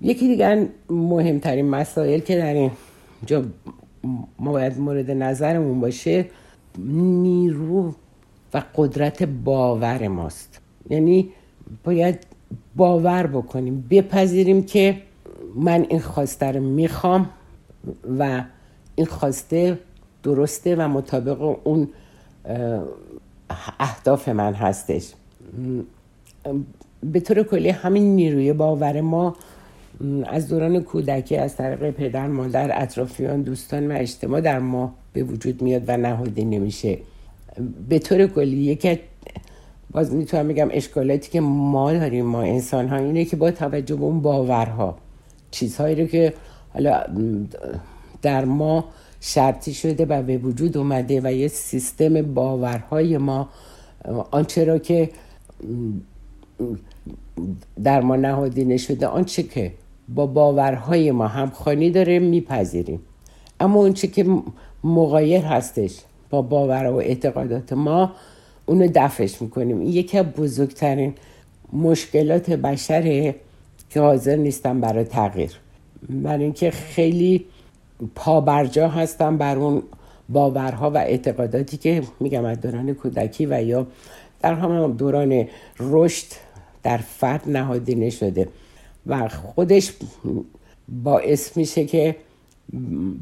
یکی 0.00 0.28
دیگر 0.28 0.66
مهمترین 0.90 1.70
مسائل 1.70 2.20
که 2.20 2.36
در 2.36 2.54
این 2.54 2.70
جا 3.26 3.44
ما 4.38 4.52
باید 4.52 4.78
مورد 4.78 5.10
نظرمون 5.10 5.80
باشه 5.80 6.26
نیرو 6.78 7.94
و 8.54 8.62
قدرت 8.76 9.22
باور 9.22 10.08
ماست. 10.08 10.60
یعنی 10.90 11.28
باید 11.84 12.18
باور 12.76 13.26
بکنیم 13.26 13.86
بپذیریم 13.90 14.62
که 14.62 14.96
من 15.54 15.86
این 15.88 16.00
خواسته 16.00 16.46
رو 16.46 16.60
می‌خوام 16.60 17.30
و 18.18 18.44
این 18.94 19.06
خواسته 19.06 19.78
درسته 20.22 20.76
و 20.76 20.88
مطابق 20.88 21.56
اون 21.64 21.88
اهداف 23.80 24.28
من 24.28 24.54
هستش. 24.54 25.12
به 27.02 27.20
طور 27.20 27.42
کلی 27.42 27.68
همین 27.68 28.16
نیروی 28.16 28.52
باور 28.52 29.00
ما 29.00 29.36
از 30.26 30.48
دوران 30.48 30.80
کودکی 30.80 31.36
از 31.36 31.56
طریق 31.56 31.90
پدر 31.90 32.26
مادر 32.26 32.82
اطرافیان 32.82 33.42
دوستان 33.42 33.92
و 33.92 33.94
اجتماع 33.98 34.40
در 34.40 34.58
ما 34.58 34.94
به 35.12 35.22
وجود 35.22 35.62
میاد 35.62 35.82
و 35.86 35.96
نهاده 35.96 36.44
نمیشه 36.44 36.98
به 37.88 37.98
طور 37.98 38.26
کلی 38.26 38.56
یکی 38.56 38.98
باز 39.90 40.14
می‌تونم 40.14 40.48
بگم 40.48 40.68
اشکالاتی 40.70 41.30
که 41.30 41.40
ما 41.40 41.92
داریم 41.92 42.26
ما 42.26 42.42
انسان 42.42 42.88
ها 42.88 42.96
اینه 42.96 43.24
که 43.24 43.36
با 43.36 43.50
توجه 43.50 43.96
به 43.96 44.02
اون 44.02 44.20
باورها 44.20 44.98
چیزهایی 45.52 45.94
رو 45.94 46.06
که 46.06 46.34
حالا 46.74 47.04
در 48.22 48.44
ما 48.44 48.84
شرطی 49.20 49.74
شده 49.74 50.04
و 50.04 50.22
به 50.22 50.38
وجود 50.38 50.76
اومده 50.76 51.20
و 51.24 51.32
یه 51.32 51.48
سیستم 51.48 52.22
باورهای 52.22 53.18
ما 53.18 53.48
آنچه 54.30 54.64
را 54.64 54.78
که 54.78 55.10
در 57.84 58.00
ما 58.00 58.16
نهادینه 58.16 58.76
شده 58.76 59.06
آنچه 59.06 59.42
که 59.42 59.72
با 60.08 60.26
باورهای 60.26 61.10
ما 61.10 61.26
همخوانی 61.26 61.90
داره 61.90 62.18
میپذیریم. 62.18 63.00
اما 63.60 63.80
اونچه 63.80 64.06
که 64.06 64.26
مغایر 64.84 65.44
هستش 65.44 65.98
با 66.30 66.42
باور 66.42 66.86
و 66.86 66.96
اعتقادات 66.96 67.72
ما 67.72 68.12
اونو 68.66 68.88
دفعش 68.94 69.42
می‌کنیم. 69.42 69.82
یکی 69.82 70.18
از 70.18 70.26
بزرگترین 70.26 71.14
مشکلات 71.72 72.50
بشره 72.50 73.34
که 73.92 74.00
حاضر 74.00 74.36
نیستن 74.36 74.80
برای 74.80 75.04
تغییر. 75.04 75.52
برای 76.08 76.44
اینکه 76.44 76.70
خیلی 76.70 77.44
پابرجا 78.14 78.88
هستن 78.88 79.36
بر 79.36 79.56
اون 79.56 79.82
باورها 80.28 80.90
و 80.90 80.96
اعتقاداتی 80.96 81.76
که 81.76 82.02
میگم 82.20 82.44
از 82.44 82.60
دوران 82.60 82.94
کودکی 82.94 83.46
و 83.46 83.62
یا 83.62 83.86
در 84.40 84.54
همه 84.54 84.88
دوران 84.88 85.48
رشد 85.80 86.26
در 86.82 86.96
فرد 86.96 87.48
نهادینه 87.48 88.10
شده 88.10 88.48
و 89.06 89.28
خودش 89.28 89.92
باعث 90.88 91.56
میشه 91.56 91.84
که 91.84 92.16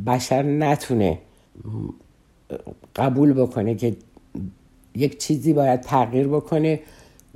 بشر 0.07 0.43
نتونه 0.43 1.19
قبول 2.97 3.33
بکنه 3.33 3.75
که 3.75 3.97
یک 4.95 5.19
چیزی 5.19 5.53
باید 5.53 5.81
تغییر 5.81 6.29
بکنه 6.29 6.81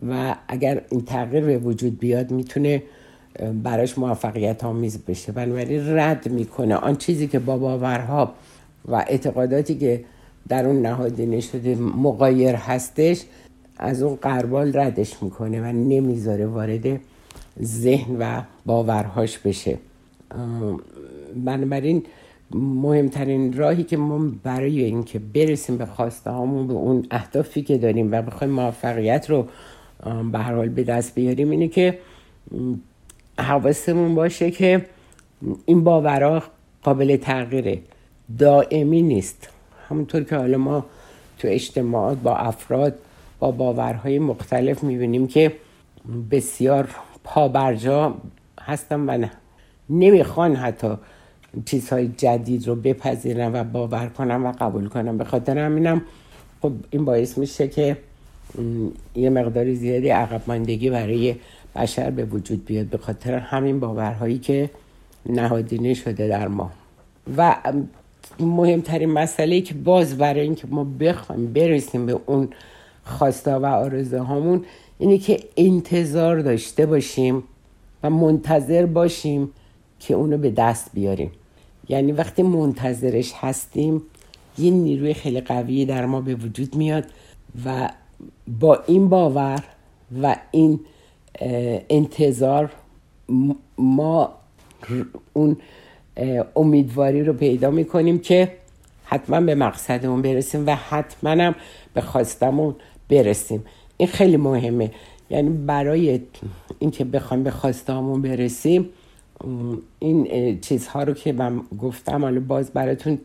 و 0.08 0.36
اگر 0.48 0.82
این 0.90 1.04
تغییر 1.04 1.44
به 1.44 1.58
وجود 1.58 1.98
بیاد 1.98 2.30
می‌تونه 2.30 2.82
براش 3.62 3.98
موفقیت 3.98 4.64
آمیز 4.64 5.04
بشه. 5.04 5.32
بنابراین 5.32 5.98
رد 5.98 6.28
می‌کنه. 6.28 6.74
آن 6.74 6.96
چیزی 6.96 7.26
که 7.26 7.38
با 7.38 7.58
باورها 7.58 8.32
و 8.88 8.94
اعتقاداتی 8.94 9.74
که 9.74 10.04
در 10.48 10.66
اون 10.66 10.82
نهادینه 10.82 11.40
شده 11.40 11.74
مقایر 11.74 12.54
هستش 12.54 13.22
از 13.78 14.02
اون 14.02 14.16
قربال 14.22 14.76
ردش 14.76 15.22
می‌کنه 15.22 15.60
و 15.60 15.64
نمی‌ذاره 15.64 16.46
وارد 16.46 17.00
ذهن 17.62 18.16
و 18.18 18.42
باورهاش 18.66 19.38
بشه. 19.38 19.78
بنابراین 21.44 22.02
مهمترین 22.54 23.52
راهی 23.52 23.82
که 23.82 23.96
ما 23.96 24.30
برای 24.42 24.84
اینکه 24.84 25.18
برسیم 25.18 25.76
به 25.76 25.86
خواسته 25.86 26.30
هامون 26.30 26.66
به 26.66 26.72
اون 26.72 27.06
اهدافی 27.10 27.62
که 27.62 27.78
داریم 27.78 28.12
و 28.12 28.22
بخوایم 28.22 28.52
موفقیت 28.52 29.30
رو 29.30 29.46
به 30.32 30.38
هر 30.38 30.54
حال 30.54 30.68
به 30.68 30.84
دست 30.84 31.14
بیاریم 31.14 31.50
اینه 31.50 31.68
که 31.68 31.98
حواسمون 33.38 34.14
باشه 34.14 34.50
که 34.50 34.86
این 35.64 35.84
باورها 35.84 36.42
قابل 36.82 37.16
تغییره. 37.16 37.78
دائمی 38.38 39.02
نیست. 39.02 39.48
همونطور 39.88 40.22
که 40.24 40.36
حالا 40.36 40.58
ما 40.58 40.86
تو 41.38 41.48
اجتماعات 41.48 42.18
با 42.18 42.36
افراد 42.36 42.94
با 43.38 43.50
باورهای 43.50 44.18
مختلف 44.18 44.84
می‌بینیم 44.84 45.26
که 45.26 45.52
بسیار 46.30 46.88
پابرجا 47.24 48.14
هستن 48.60 49.00
و 49.00 49.18
نه. 49.18 49.30
نمی‌خوان 49.90 50.56
حتی 50.56 50.88
چیزهای 51.64 52.08
جدید 52.08 52.68
رو 52.68 52.74
بپذیرن 52.74 53.54
و 53.54 53.64
باور 53.64 54.06
کنن 54.06 54.42
و 54.42 54.52
قبول 54.52 54.88
کنن. 54.88 55.18
به 55.18 55.24
خاطر 55.24 55.58
همینم 55.58 56.02
خب 56.62 56.72
این 56.90 57.04
باعث 57.04 57.38
میشه 57.38 57.68
که 57.68 57.96
یه 59.14 59.30
مقدار 59.30 59.74
زیادی 59.74 60.08
عقب 60.08 60.42
ماندگی 60.46 60.90
برای 60.90 61.34
بشر 61.76 62.10
به 62.10 62.24
وجود 62.24 62.64
بیاد 62.64 62.86
به 62.86 62.98
خاطر 62.98 63.34
همین 63.34 63.80
باورهایی 63.80 64.38
که 64.38 64.70
نهادینه 65.26 65.94
شده 65.94 66.28
در 66.28 66.48
ما. 66.48 66.70
و 67.36 67.56
مهمترین 68.40 69.10
مسئله 69.10 69.60
که 69.60 69.74
باز 69.74 70.18
برای 70.18 70.40
اینکه 70.40 70.66
ما 70.66 70.84
بخوایم 71.00 71.52
برسیم 71.52 72.06
به 72.06 72.20
اون 72.26 72.48
خواستا 73.04 73.60
و 73.60 73.66
آرزوهامون 73.66 74.64
اینه 74.98 75.18
که 75.18 75.40
انتظار 75.56 76.40
داشته 76.40 76.86
باشیم 76.86 77.42
و 78.02 78.10
منتظر 78.10 78.86
باشیم 78.86 79.50
که 80.00 80.14
اونو 80.14 80.38
به 80.38 80.50
دست 80.50 80.90
بیاریم. 80.94 81.30
یعنی 81.88 82.12
وقتی 82.12 82.42
منتظرش 82.42 83.32
هستیم 83.36 84.02
یه 84.58 84.70
نیروی 84.70 85.14
خیلی 85.14 85.40
قوی 85.40 85.84
در 85.84 86.06
ما 86.06 86.20
به 86.20 86.34
وجود 86.34 86.74
میاد 86.74 87.04
و 87.64 87.90
با 88.60 88.82
این 88.86 89.08
باور 89.08 89.64
و 90.22 90.36
این 90.50 90.80
انتظار 91.90 92.72
ما 93.78 94.34
اون 95.32 95.56
امیدواری 96.56 97.24
رو 97.24 97.32
پیدا 97.32 97.70
می‌کنیم 97.70 98.18
که 98.18 98.52
حتما 99.04 99.40
به 99.40 99.54
مقصدمون 99.54 100.22
برسیم 100.22 100.66
و 100.66 100.74
حتما 100.74 101.30
هم 101.30 101.54
به 101.94 102.00
خواستمون 102.00 102.74
برسیم. 103.08 103.64
این 103.96 104.08
خیلی 104.08 104.36
مهمه. 104.36 104.90
یعنی 105.30 105.50
برای 105.50 106.20
اینکه 106.78 107.04
بخوایم 107.04 107.42
به 107.42 107.50
خواستمون 107.50 108.22
برسیم 108.22 108.88
این 109.98 110.60
چیزها 110.60 111.02
رو 111.02 111.14
که 111.14 111.32
من 111.32 111.60
گفتم 111.82 112.22
حالا 112.22 112.40
باز 112.40 112.70
براتون 112.70 113.18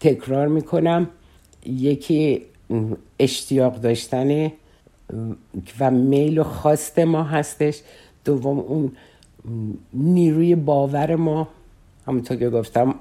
تکرار 0.00 0.48
می‌کنم. 0.48 1.08
یکی 1.66 2.42
اشتیاق 3.18 3.80
داشتن 3.80 4.52
و 5.80 5.90
میل 5.90 6.38
و 6.38 6.44
خواست 6.44 6.98
ما 6.98 7.22
هستش. 7.22 7.80
دوم 8.24 8.58
اون 8.58 8.92
نیروی 9.94 10.54
باور 10.54 11.16
ما. 11.16 11.48
همونطور 12.06 12.36
که 12.36 12.50
گفتم 12.50 12.94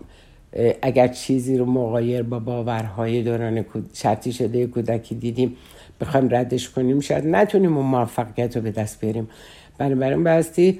اگر 0.82 1.08
چیزی 1.08 1.58
رو 1.58 1.66
مقایر 1.66 2.24
با 2.24 2.40
باورهای 2.40 3.24
دوران 3.24 3.66
شرطی 3.94 4.32
شده 4.32 4.68
کودکی 4.68 5.16
دیدیم 5.16 5.56
بخوایم 6.02 6.28
ردش 6.32 6.70
کنیم 6.70 7.00
شاید 7.00 7.28
نتونیم 7.28 7.78
اون 7.78 7.86
موفقیت 7.86 8.56
رو 8.58 8.64
به 8.64 8.72
دست 8.72 9.02
بیاریم. 9.02 9.30
بنابراین 9.78 10.24
باستی 10.24 10.80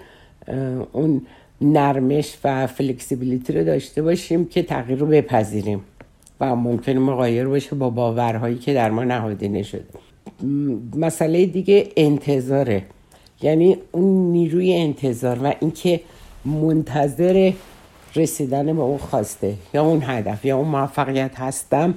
اون 0.92 1.22
نرمش 1.62 2.38
و 2.44 2.68
فلکسیبیلیتی 2.68 3.54
رو 3.54 3.64
داشته 3.64 4.02
باشیم 4.02 4.46
که 4.46 4.64
تغییر 4.64 5.00
رو 5.00 5.08
بپذیریم 5.08 5.82
و 6.40 6.56
ممکن 6.56 6.92
مقایر 6.92 7.48
باشه 7.48 7.76
با 7.76 7.90
باورهایی 7.90 8.58
که 8.58 8.74
در 8.74 8.92
ما 8.92 9.04
نهادینه 9.04 9.64
شده. 9.64 10.09
مسئله 10.96 11.46
دیگه 11.46 11.90
انتظاره. 11.98 12.84
یعنی 13.42 13.78
اون 13.92 14.32
نیروی 14.32 14.74
انتظار 14.74 15.40
و 15.44 15.54
اینکه 15.60 16.02
منتظر 16.46 17.52
رسیدن 18.16 18.66
به 18.66 18.82
اون 18.82 18.98
خواسته 18.98 19.54
یا 19.74 19.84
اون 19.84 20.04
هدف 20.04 20.46
یا 20.46 20.58
اون 20.58 20.68
موفقیت 20.68 21.40
هستم 21.40 21.94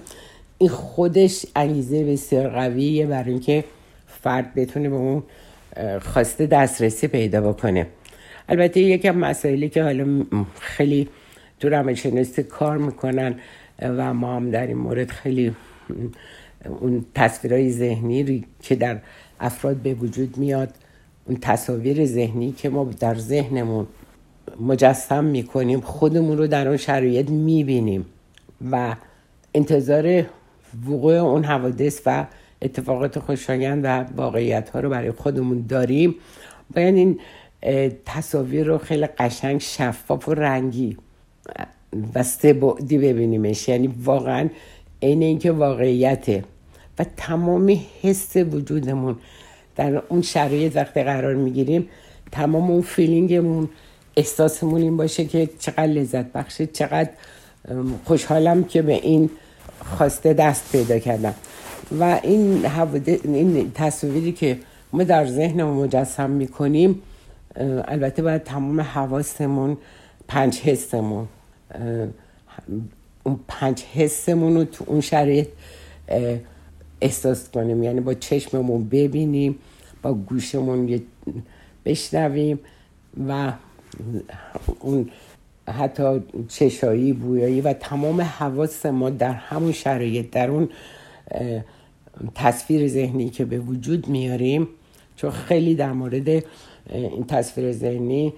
این 0.59 0.70
خودش 0.70 1.46
انگیزه 1.57 2.05
بسیار 2.05 2.48
قویه 2.48 3.07
برای 3.07 3.31
اینکه 3.31 3.64
فرد 4.07 4.55
بتونه 4.55 4.88
به 4.88 4.96
اون 4.96 5.22
خواسته 6.00 6.46
دسترسی 6.46 7.07
پیدا 7.07 7.52
بکنه. 7.52 7.87
البته 8.48 8.81
یکی 8.81 9.09
از 9.09 9.16
مسائلی 9.16 9.68
که 9.68 9.83
حالا 9.83 10.24
خیلی 10.61 11.09
تو 11.61 11.68
روانشناسی 11.68 12.42
کار 12.42 12.78
می‌کنن 12.78 13.35
و 13.83 14.14
ما 14.14 14.37
هم 14.37 14.50
در 14.50 14.66
این 14.66 14.76
مورد 14.76 15.11
خیلی 15.11 15.52
اون 16.81 17.05
تصویرهای 17.14 17.70
ذهنی 17.70 18.44
که 18.62 18.75
در 18.75 18.98
افراد 19.40 19.77
به 19.77 19.94
وجود 19.94 20.37
میاد 20.37 20.75
اون 21.27 21.38
تصاویر 21.40 22.07
ذهنی 22.07 22.53
که 22.53 22.68
ما 22.68 22.85
در 22.85 23.14
ذهنمون 23.14 23.87
مجسم 24.61 25.25
می‌کنیم 25.25 25.81
خودمون 25.81 26.38
رو 26.38 26.46
در 26.46 26.68
اون 26.68 26.77
شرایط 26.77 27.31
می‌بینیم 27.31 28.07
و 28.70 28.96
انتظار 29.55 30.25
وقوع 30.87 31.14
اون 31.14 31.44
حوادث 31.44 32.01
و 32.07 32.27
اتفاقات 32.62 33.18
خوشایند 33.18 33.85
و 33.85 34.05
واقعیت 34.16 34.70
ها 34.70 34.81
رو 34.81 34.90
برای 34.90 35.11
خودمون 35.11 35.64
داریم. 35.68 36.14
باید 36.75 36.94
این 36.94 37.20
تصاویر 38.07 38.66
رو 38.66 38.79
خیلی 38.79 39.07
قشنگ 39.07 39.61
شفاف 39.61 40.29
و 40.29 40.35
رنگی 40.35 40.96
و 42.14 42.22
سه 42.22 42.53
بعدی 42.53 42.98
ببینیمش. 42.98 43.68
یعنی 43.68 43.94
واقعا 44.05 44.48
عین 45.03 45.23
اینکه 45.23 45.53
واقعیته 45.53 46.45
و 46.99 47.05
تمام 47.17 47.81
حس 48.03 48.37
وجودمون 48.37 49.17
در 49.77 50.03
اون 50.09 50.23
شرایط 50.23 50.77
وقتی 50.77 51.03
قرار 51.03 51.35
می‌گیریم 51.35 51.88
تمام 52.33 52.71
اون 52.71 52.83
فیلینگمون 52.83 53.69
احساسمون 54.17 54.83
این 54.83 54.97
باشه 54.97 55.25
که 55.25 55.51
چقدر 55.59 55.87
لذت 55.87 56.33
بخشه 56.33 56.67
چقدر 56.67 57.11
خوشحالم 58.05 58.65
که 58.65 58.83
به 58.83 58.93
این 58.93 59.31
خواسته 59.85 60.33
دست 60.33 60.73
پیدا 60.73 60.99
کردم. 60.99 61.35
و 62.01 62.21
این, 62.23 62.67
این 63.25 63.73
تصویری 63.75 64.33
که 64.33 64.59
ما 64.93 65.03
در 65.03 65.27
ذهن 65.27 65.62
مجسم 65.62 66.31
می‌کنیم 66.31 67.03
البته 67.85 68.23
باید 68.23 68.43
تمام 68.43 68.81
حواسمون 68.81 69.77
پنج 70.29 70.61
حسمون 70.61 71.29
اون 73.23 73.41
پنج 73.49 73.83
حسمون 73.83 74.55
رو 74.55 74.65
تو 74.65 74.85
اون 74.89 75.01
شرایط 75.01 75.49
احساس 77.01 77.51
کنیم. 77.51 77.83
یعنی 77.83 78.01
با 78.01 78.15
چشممون 78.15 78.89
ببینیم 78.89 79.59
با 80.03 80.15
گوشمون 80.15 81.03
بشنویم 81.85 82.59
و 83.29 83.53
اون 84.81 85.11
حتی 85.69 86.23
چشایی 86.49 87.12
بویایی 87.12 87.61
و 87.61 87.73
تمام 87.73 88.20
حواس 88.20 88.87
ما 88.87 89.11
در 89.11 89.33
همون 89.33 89.73
شرایط 89.73 90.31
در 90.31 90.51
اون 90.51 90.68
تصویر 92.35 92.89
ذهنی 92.89 93.31
که 93.31 93.45
به 93.45 93.59
وجود 93.59 94.09
میاریم. 94.09 94.68
چون 95.16 95.31
خیلی 95.31 95.75
در 95.75 95.93
مورد 95.93 96.29
این 96.91 97.25
تصویر 97.29 97.73
ذهنی 97.73 98.33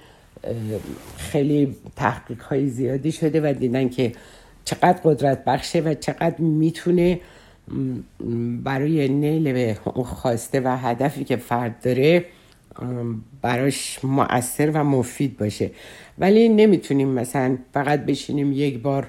خیلی 1.16 1.76
تحقیق 1.96 2.42
های 2.42 2.68
زیادی 2.68 3.12
شده 3.12 3.50
و 3.50 3.52
دیدن 3.52 3.88
که 3.88 4.12
چقدر 4.64 5.00
قدرت 5.04 5.44
بخشه 5.44 5.80
و 5.80 5.94
چقدر 5.94 6.40
می‌تونه 6.40 7.20
برای 8.64 9.08
نیل 9.08 9.52
به 9.52 9.78
اون 9.84 10.04
خواسته 10.04 10.60
و 10.60 10.76
هدفی 10.76 11.24
که 11.24 11.36
فرد 11.36 11.82
داره 11.82 12.24
براش 13.42 14.04
مؤثر 14.04 14.70
و 14.70 14.84
مفید 14.84 15.38
باشه. 15.38 15.70
ولی 16.18 16.48
نمی‌تونیم 16.48 17.08
مثلا 17.08 17.58
فقط 17.74 18.00
بشینیم 18.00 18.52
یک 18.52 18.82
بار 18.82 19.06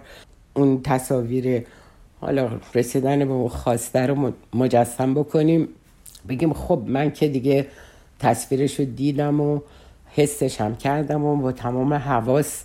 اون 0.53 0.81
تصاویر 0.81 1.63
حالا 2.19 2.59
رسیدن 2.75 3.25
به 3.25 3.33
اون 3.33 3.49
خواسته 3.49 4.07
رو 4.07 4.33
مجسم 4.53 5.13
بکنیم. 5.13 5.67
بگیم 6.29 6.53
خب 6.53 6.81
من 6.87 7.11
که 7.11 7.27
دیگه 7.27 7.67
تصویرش 8.19 8.79
رو 8.79 8.85
دیدم 8.85 9.41
و 9.41 9.59
حسش 10.11 10.61
هم 10.61 10.75
کردم 10.75 11.23
و 11.23 11.35
با 11.35 11.51
تمام 11.51 11.93
حواس 11.93 12.63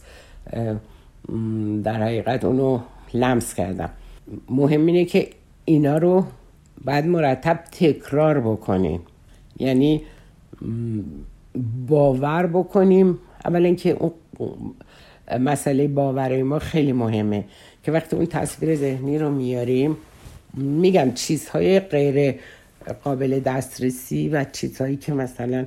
در 1.85 2.03
حقیقت 2.03 2.45
اونو 2.45 2.81
لمس 3.15 3.55
کردم. 3.55 3.91
مهم 4.51 4.87
اینه 4.87 5.05
که 5.05 5.31
اینا 5.65 5.99
رو 5.99 6.25
بعد 6.85 7.07
مرتب 7.07 7.61
تکرار 7.73 8.41
بکنیم. 8.41 9.01
یعنی 9.59 10.03
باور 11.89 12.47
بکنیم. 12.47 13.19
اولا 13.45 13.65
اینکه 13.65 13.91
اون 13.91 14.13
مسئله 15.41 15.89
باور 15.89 16.43
ما 16.43 16.59
خیلی 16.59 16.93
مهمه 16.93 17.45
که 17.83 17.93
وقتی 17.93 18.17
اون 18.17 18.27
تصویر 18.27 18.77
ذهنی 18.77 19.19
رو 19.19 19.31
میاریم 19.31 19.97
میگم 20.55 21.13
چیزهای 21.13 21.81
غیر 21.81 22.35
قابل 23.05 23.41
دسترسی 23.41 24.29
و 24.29 24.45
چیزهایی 24.45 24.97
که 24.97 25.13
مثلا 25.13 25.67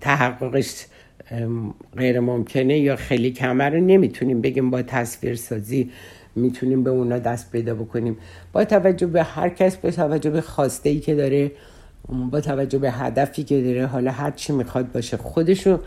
تحققش 0.00 0.86
غیر 1.96 2.20
ممکنه 2.20 2.78
یا 2.78 2.96
خیلی 2.96 3.30
کمه 3.30 3.64
رو 3.64 3.80
نمی‌تونیم 3.80 4.40
بگیم 4.40 4.70
با 4.70 4.82
تصویر 4.82 5.34
سازی 5.34 5.90
می‌تونیم 6.36 6.84
به 6.84 6.90
اونا 6.90 7.18
دست 7.18 7.52
پیدا 7.52 7.74
بکنیم. 7.74 8.16
با 8.52 8.64
توجه 8.64 9.06
به 9.06 9.22
هر 9.22 9.48
کس 9.48 9.76
به 9.76 9.90
توجه 9.90 10.30
به 10.30 10.40
خواسته 10.40 10.88
ای 10.88 11.00
که 11.00 11.14
داره 11.14 11.52
با 12.30 12.40
توجه 12.40 12.78
به 12.78 12.90
هدفی 12.90 13.44
که 13.44 13.62
داره 13.62 13.86
حالا 13.86 14.10
هر 14.10 14.30
چی 14.30 14.52
می‌خواد 14.52 14.92
باشه 14.92 15.16
خودشو 15.16 15.80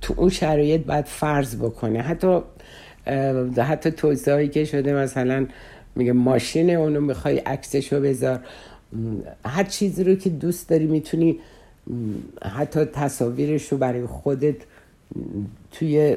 تو 0.00 0.14
اون 0.16 0.28
شرایط 0.28 0.86
باید 0.86 1.04
فرض 1.04 1.56
بکنه. 1.56 2.00
حتی 2.00 2.40
حتی 3.56 3.90
توضیحی 3.90 4.48
که 4.48 4.64
شده 4.64 4.92
مثلا 4.92 5.46
میگه 5.96 6.12
ماشین 6.12 6.70
اونو 6.70 7.00
می‌خوای 7.00 7.38
عکسشو 7.38 8.00
بذار. 8.00 8.40
هر 9.44 9.64
چیزی 9.64 10.04
رو 10.04 10.14
که 10.14 10.30
دوست 10.30 10.68
داری 10.68 10.86
می‌تونی 10.86 11.38
حتی 12.42 12.84
تصاویرش 12.84 13.72
رو 13.72 13.78
برای 13.78 14.06
خودت 14.06 14.56
توی 15.72 16.16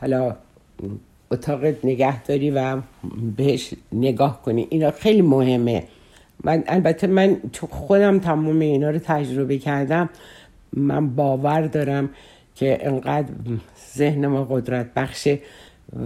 حالا 0.00 0.36
اتاقت 1.30 1.84
نگه 1.84 2.22
داری 2.22 2.50
و 2.50 2.80
بهش 3.36 3.74
نگاه 3.92 4.42
کنی 4.42 4.66
اینا 4.70 4.90
خیلی 4.90 5.22
مهمه. 5.22 5.84
من 6.44 6.64
البته 6.66 7.06
من 7.06 7.36
چون 7.52 7.68
خودم 7.72 8.18
تمام 8.18 8.58
اینا 8.60 8.90
رو 8.90 8.98
تجربه 8.98 9.58
کردم. 9.58 10.08
من 10.72 11.14
باور 11.14 11.66
دارم 11.66 12.10
که 12.54 12.78
انقدر 12.80 13.32
ذهن 13.96 14.26
ما 14.26 14.44
قدرت 14.44 14.94
بخشه 14.94 15.38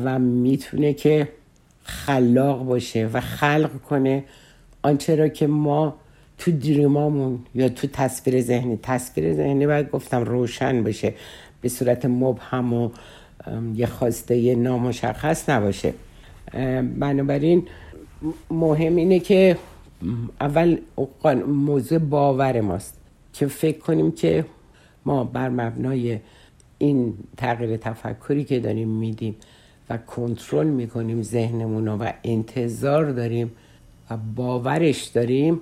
و 0.04 0.18
می‌تونه 0.18 0.92
که 0.92 1.28
خلاق 1.84 2.64
باشه 2.64 3.10
و 3.12 3.20
خلق 3.20 3.70
کنه. 3.88 4.24
آنچه 4.82 5.14
را 5.14 5.28
که 5.28 5.46
ما 5.46 5.96
تو 6.38 6.50
دریمامون 6.50 7.38
یا 7.54 7.68
تو 7.68 7.86
تصویر 7.86 8.40
ذهنی 8.40 8.78
تصویر 8.82 9.34
ذهنی 9.34 9.66
باید 9.66 9.90
گفتم 9.90 10.24
روشن 10.24 10.82
باشه. 10.82 11.14
به 11.60 11.68
صورت 11.68 12.04
مبهم 12.04 12.72
و 12.72 12.90
یه 13.74 13.86
خواسته 13.86 14.54
نامشخص 14.54 15.48
نباشه. 15.48 15.94
بنابراین 16.98 17.68
مهم 18.50 18.96
اینه 18.96 19.18
که 19.18 19.56
اول 20.40 20.78
موضوع 21.46 21.98
باور 21.98 22.60
ماست. 22.60 22.96
که 23.32 23.46
فکر 23.46 23.78
کنیم 23.78 24.12
که 24.12 24.44
ما 25.04 25.24
بر 25.24 25.48
مبنای 25.48 26.18
این 26.78 27.14
تغییر 27.36 27.76
تفکری 27.76 28.44
که 28.44 28.60
داریم 28.60 28.88
میدیم 28.88 29.36
و 29.90 29.96
کنترل 29.96 30.66
می‌کنیم 30.66 31.22
ذهنمون 31.22 31.86
رو 31.86 31.96
و 31.96 32.12
انتظار 32.24 33.12
داریم 33.12 33.52
و 34.10 34.16
باورش 34.36 35.04
داریم 35.04 35.60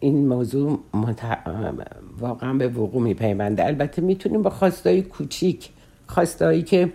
این 0.00 0.28
موضوع 0.28 0.80
واقعا 2.18 2.54
به 2.54 2.68
وقوع 2.68 3.02
میپیونده. 3.02 3.66
البته 3.66 4.02
می‌تونیم 4.02 4.42
با 4.42 4.50
خواستای 4.50 5.02
کوچیک 5.02 5.68
خواستایی 6.06 6.62
که 6.62 6.92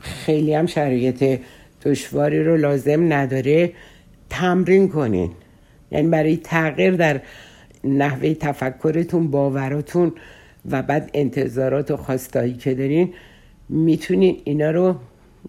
خیلی 0.00 0.54
هم 0.54 0.66
شرایط 0.66 1.40
دشواری 1.84 2.44
رو 2.44 2.56
لازم 2.56 3.12
نداره 3.12 3.72
تمرین 4.30 4.88
کنین. 4.88 5.30
یعنی 5.90 6.08
برای 6.08 6.36
تغییر 6.36 6.96
در 6.96 7.20
نحوه 7.84 8.34
تفکرتون 8.34 9.30
باوراتون 9.30 10.12
و 10.70 10.82
بعد 10.82 11.10
انتظارات 11.14 11.90
و 11.90 11.96
خواستایی 11.96 12.54
که 12.54 12.74
دارین 12.74 13.14
می‌تونین 13.68 14.40
اینا 14.44 14.70
رو 14.70 14.96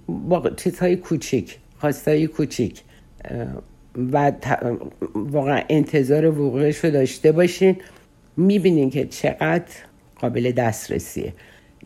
با 0.07 0.49
چیزهای 0.49 0.95
کوچیک 0.95 1.57
خواستایی 1.79 2.27
کوچیک 2.27 2.81
و 4.13 4.31
واقعا 5.15 5.61
انتظار 5.69 6.25
وقوعش 6.25 6.77
رو 6.77 6.91
داشته 6.91 7.31
باشین. 7.31 7.75
می‌بینین 8.37 8.89
که 8.89 9.05
چقدر 9.05 9.71
قابل 10.15 10.51
دسترسیه. 10.51 11.33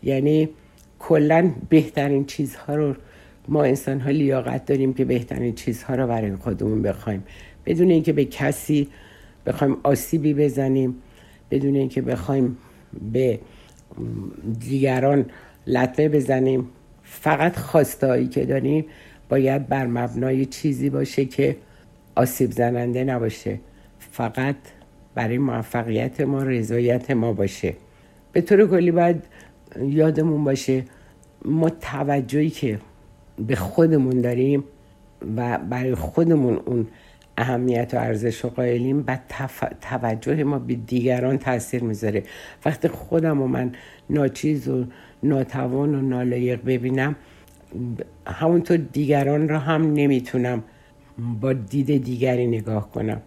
یعنی 0.04 0.50
کلا 1.00 1.52
بهترین 1.70 2.26
چیزها 2.26 2.76
رو 2.76 2.96
ما 3.48 3.64
انسان 3.64 4.00
ها 4.00 4.10
لیاقت 4.10 4.66
داریم 4.66 4.94
که 4.94 5.06
بهترین 5.06 5.56
چیزها 5.56 5.96
رو 5.96 6.08
برای 6.08 6.36
خودمون 6.36 6.82
بخوایم. 6.82 7.24
بدون 7.66 7.90
اینکه 7.90 8.14
به 8.14 8.26
کسی 8.26 8.88
بخوایم 9.46 9.78
آسیبی 9.84 10.34
بزنیم 10.34 10.96
بدون 11.52 11.76
اینکه 11.76 12.02
بخوایم 12.02 12.58
به 13.12 13.40
دیگران 14.60 15.26
لطمه 15.68 16.10
بزنیم 16.10 16.68
فقط 17.04 17.58
خواستایی 17.58 18.28
که 18.28 18.46
داریم 18.46 18.86
باید 19.30 19.68
بر 19.68 19.88
مبنای 19.88 20.46
چیزی 20.46 20.90
باشه 20.90 21.26
که 21.26 21.56
آسیب 22.20 22.52
زننده 22.52 23.04
نباشه. 23.04 23.60
فقط 24.00 24.56
برای 25.16 25.38
موفقیت 25.38 26.22
ما 26.22 26.44
رضایت 26.44 27.12
ما 27.12 27.34
باشه. 27.34 27.74
به 28.32 28.42
طور 28.42 28.68
کلی 28.68 28.92
باید 28.92 29.24
یادمون 29.82 30.44
باشه 30.44 30.84
ما 31.46 31.70
توجهی 31.70 32.50
که 32.50 32.80
به 33.48 33.56
خودمون 33.56 34.22
داریم 34.22 34.64
و 35.38 35.58
برای 35.58 35.96
خودمون 35.96 36.60
اون 36.66 36.88
اهمیت 37.38 37.94
و 37.94 37.98
ارزش 37.98 38.46
و 38.46 38.50
قائلیم 38.50 39.02
بعد 39.02 39.22
توجه 39.82 40.44
ما 40.44 40.60
به 40.60 40.76
دیگران 40.76 41.38
تاثیر 41.38 41.84
می‌ذاره. 41.84 42.24
وقتی 42.66 42.88
خودم 42.88 43.42
و 43.42 43.48
من 43.48 43.72
ناچیز 44.10 44.68
و 44.68 44.86
ناتوان 45.24 45.96
و 45.96 46.02
نالایق 46.02 46.66
ببینم 46.66 47.16
همونطور 48.28 48.78
دیگران 48.78 49.50
را 49.50 49.60
هم 49.60 49.94
نمی‌تونم 49.94 50.64
با 51.42 51.54
دید 51.54 52.04
دیگری 52.04 52.48
نگاه 52.48 52.92
کنم. 52.92 53.22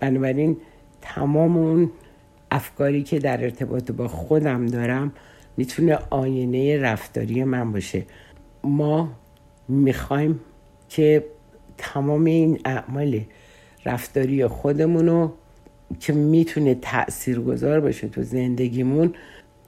بنابراین 0.00 0.56
تمام 1.02 1.56
اون 1.56 1.90
افکاری 2.50 3.02
که 3.02 3.18
در 3.18 3.42
ارتباط 3.42 3.90
با 3.92 4.08
خودم 4.08 4.66
دارم 4.66 5.12
می‌تونه 5.56 5.98
آینه 6.10 6.78
رفتاری 6.80 7.44
من 7.44 7.72
باشه. 7.72 8.02
ما 8.64 9.12
می‌خوایم 9.68 10.40
که 10.88 11.24
تمام 11.78 12.24
این 12.24 12.60
اعمال 12.64 13.20
رفتاری 13.86 14.46
خودمونو 14.46 15.30
که 16.00 16.12
می‌تونه 16.12 16.74
تأثیر 16.74 17.40
گذار 17.40 17.80
باشه 17.80 18.08
تو 18.08 18.22
زندگیمون 18.22 19.14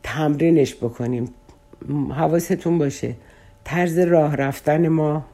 تمرینش 0.02 0.74
بکنیم. 0.74 1.28
حواستون 2.10 2.78
باشه. 2.78 3.14
طرز 3.64 3.98
راه 3.98 4.36
رفتن 4.36 4.88
ما 4.88 5.26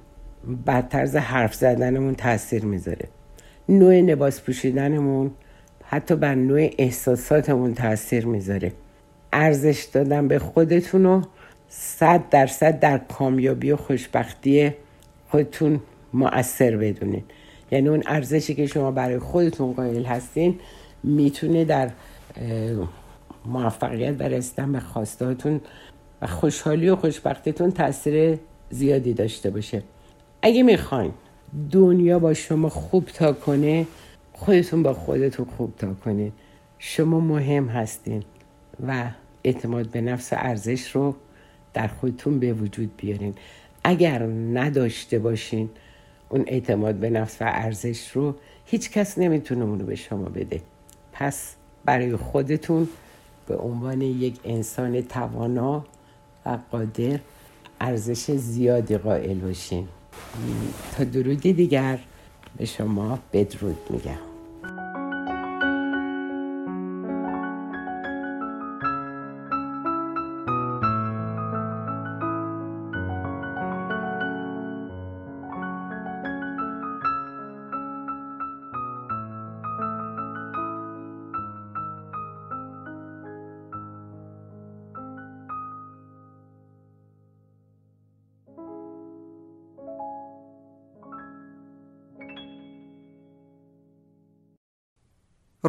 بر 0.44 0.82
طرز 0.82 1.16
حرف 1.16 1.54
زدنمون 1.54 2.14
تاثیر 2.14 2.64
می‌ذاره. 2.64 3.08
نوع 3.68 3.94
لباس 3.94 4.40
پوشیدنمون 4.40 5.30
حتی 5.84 6.16
بر 6.16 6.34
نوع 6.34 6.68
احساساتمون 6.78 7.74
تاثیر 7.74 8.26
می‌ذاره. 8.26 8.72
ارزش 9.32 9.88
دادن 9.92 10.28
به 10.28 10.38
خودتون 10.38 11.04
رو 11.04 11.22
صد 11.68 12.28
درصد 12.30 12.80
در 12.80 12.98
کامیابی 12.98 13.70
و 13.70 13.76
خوشبختی 13.76 14.72
خودتون 15.28 15.80
مؤثر 16.14 16.76
بدونین. 16.76 17.22
یعنی 17.70 17.88
اون 17.88 18.02
ارزشی 18.06 18.54
که 18.54 18.66
شما 18.66 18.90
برای 18.90 19.18
خودتون 19.18 19.72
قائل 19.72 20.04
هستین 20.04 20.58
می‌تونه 21.02 21.64
در 21.64 21.90
موفقیت 23.46 24.20
و 24.20 24.22
رسیدن 24.22 24.72
به 24.72 24.80
خواستاتون 24.80 25.60
و 26.22 26.26
خوشحالی 26.26 26.88
و 26.88 26.96
خوشبختیتون 26.96 27.70
تاثیر 27.70 28.38
زیادی 28.70 29.14
داشته 29.14 29.50
باشه. 29.50 29.82
اگه 30.42 30.62
می‌خواین 30.62 31.12
دنیا 31.70 32.18
با 32.18 32.34
شما 32.34 32.68
خوب 32.68 33.04
تا 33.04 33.32
کنه 33.32 33.86
خودتون 34.32 34.82
با 34.82 34.94
خودتون 34.94 35.46
خوب 35.56 35.76
تا 35.76 35.94
کنید 35.94 36.32
شما 36.78 37.20
مهم 37.20 37.68
هستین 37.68 38.22
و 38.86 39.10
اعتماد 39.44 39.88
به 39.88 40.00
نفس 40.00 40.28
ارزش 40.32 40.90
رو 40.90 41.14
در 41.74 41.86
خودتون 41.86 42.38
به 42.38 42.52
وجود 42.52 42.90
بیارین. 42.96 43.34
اگر 43.84 44.22
نداشته 44.52 45.18
باشین 45.18 45.70
اون 46.28 46.44
اعتماد 46.46 46.94
به 46.94 47.10
نفس 47.10 47.42
و 47.42 47.44
ارزش 47.44 48.10
رو 48.10 48.34
هیچ 48.66 48.90
کس 48.90 49.18
نمی‌تونه 49.18 49.64
اون 49.64 49.80
رو 49.80 49.86
به 49.86 49.96
شما 49.96 50.24
بده. 50.24 50.60
پس 51.12 51.54
برای 51.84 52.16
خودتون 52.16 52.88
به 53.46 53.56
عنوان 53.56 54.02
یک 54.02 54.40
انسان 54.44 55.02
توانا 55.02 55.84
و 56.46 56.58
قادر 56.70 57.20
ارزش 57.80 58.30
زیادی 58.30 58.96
قائل 58.96 59.38
باشین. 59.38 59.88
تا 60.96 61.04
درودی 61.04 61.52
دیگر 61.52 61.98
به 62.56 62.64
شما 62.64 63.18
بدرود 63.32 63.78
میگم. 63.90 64.29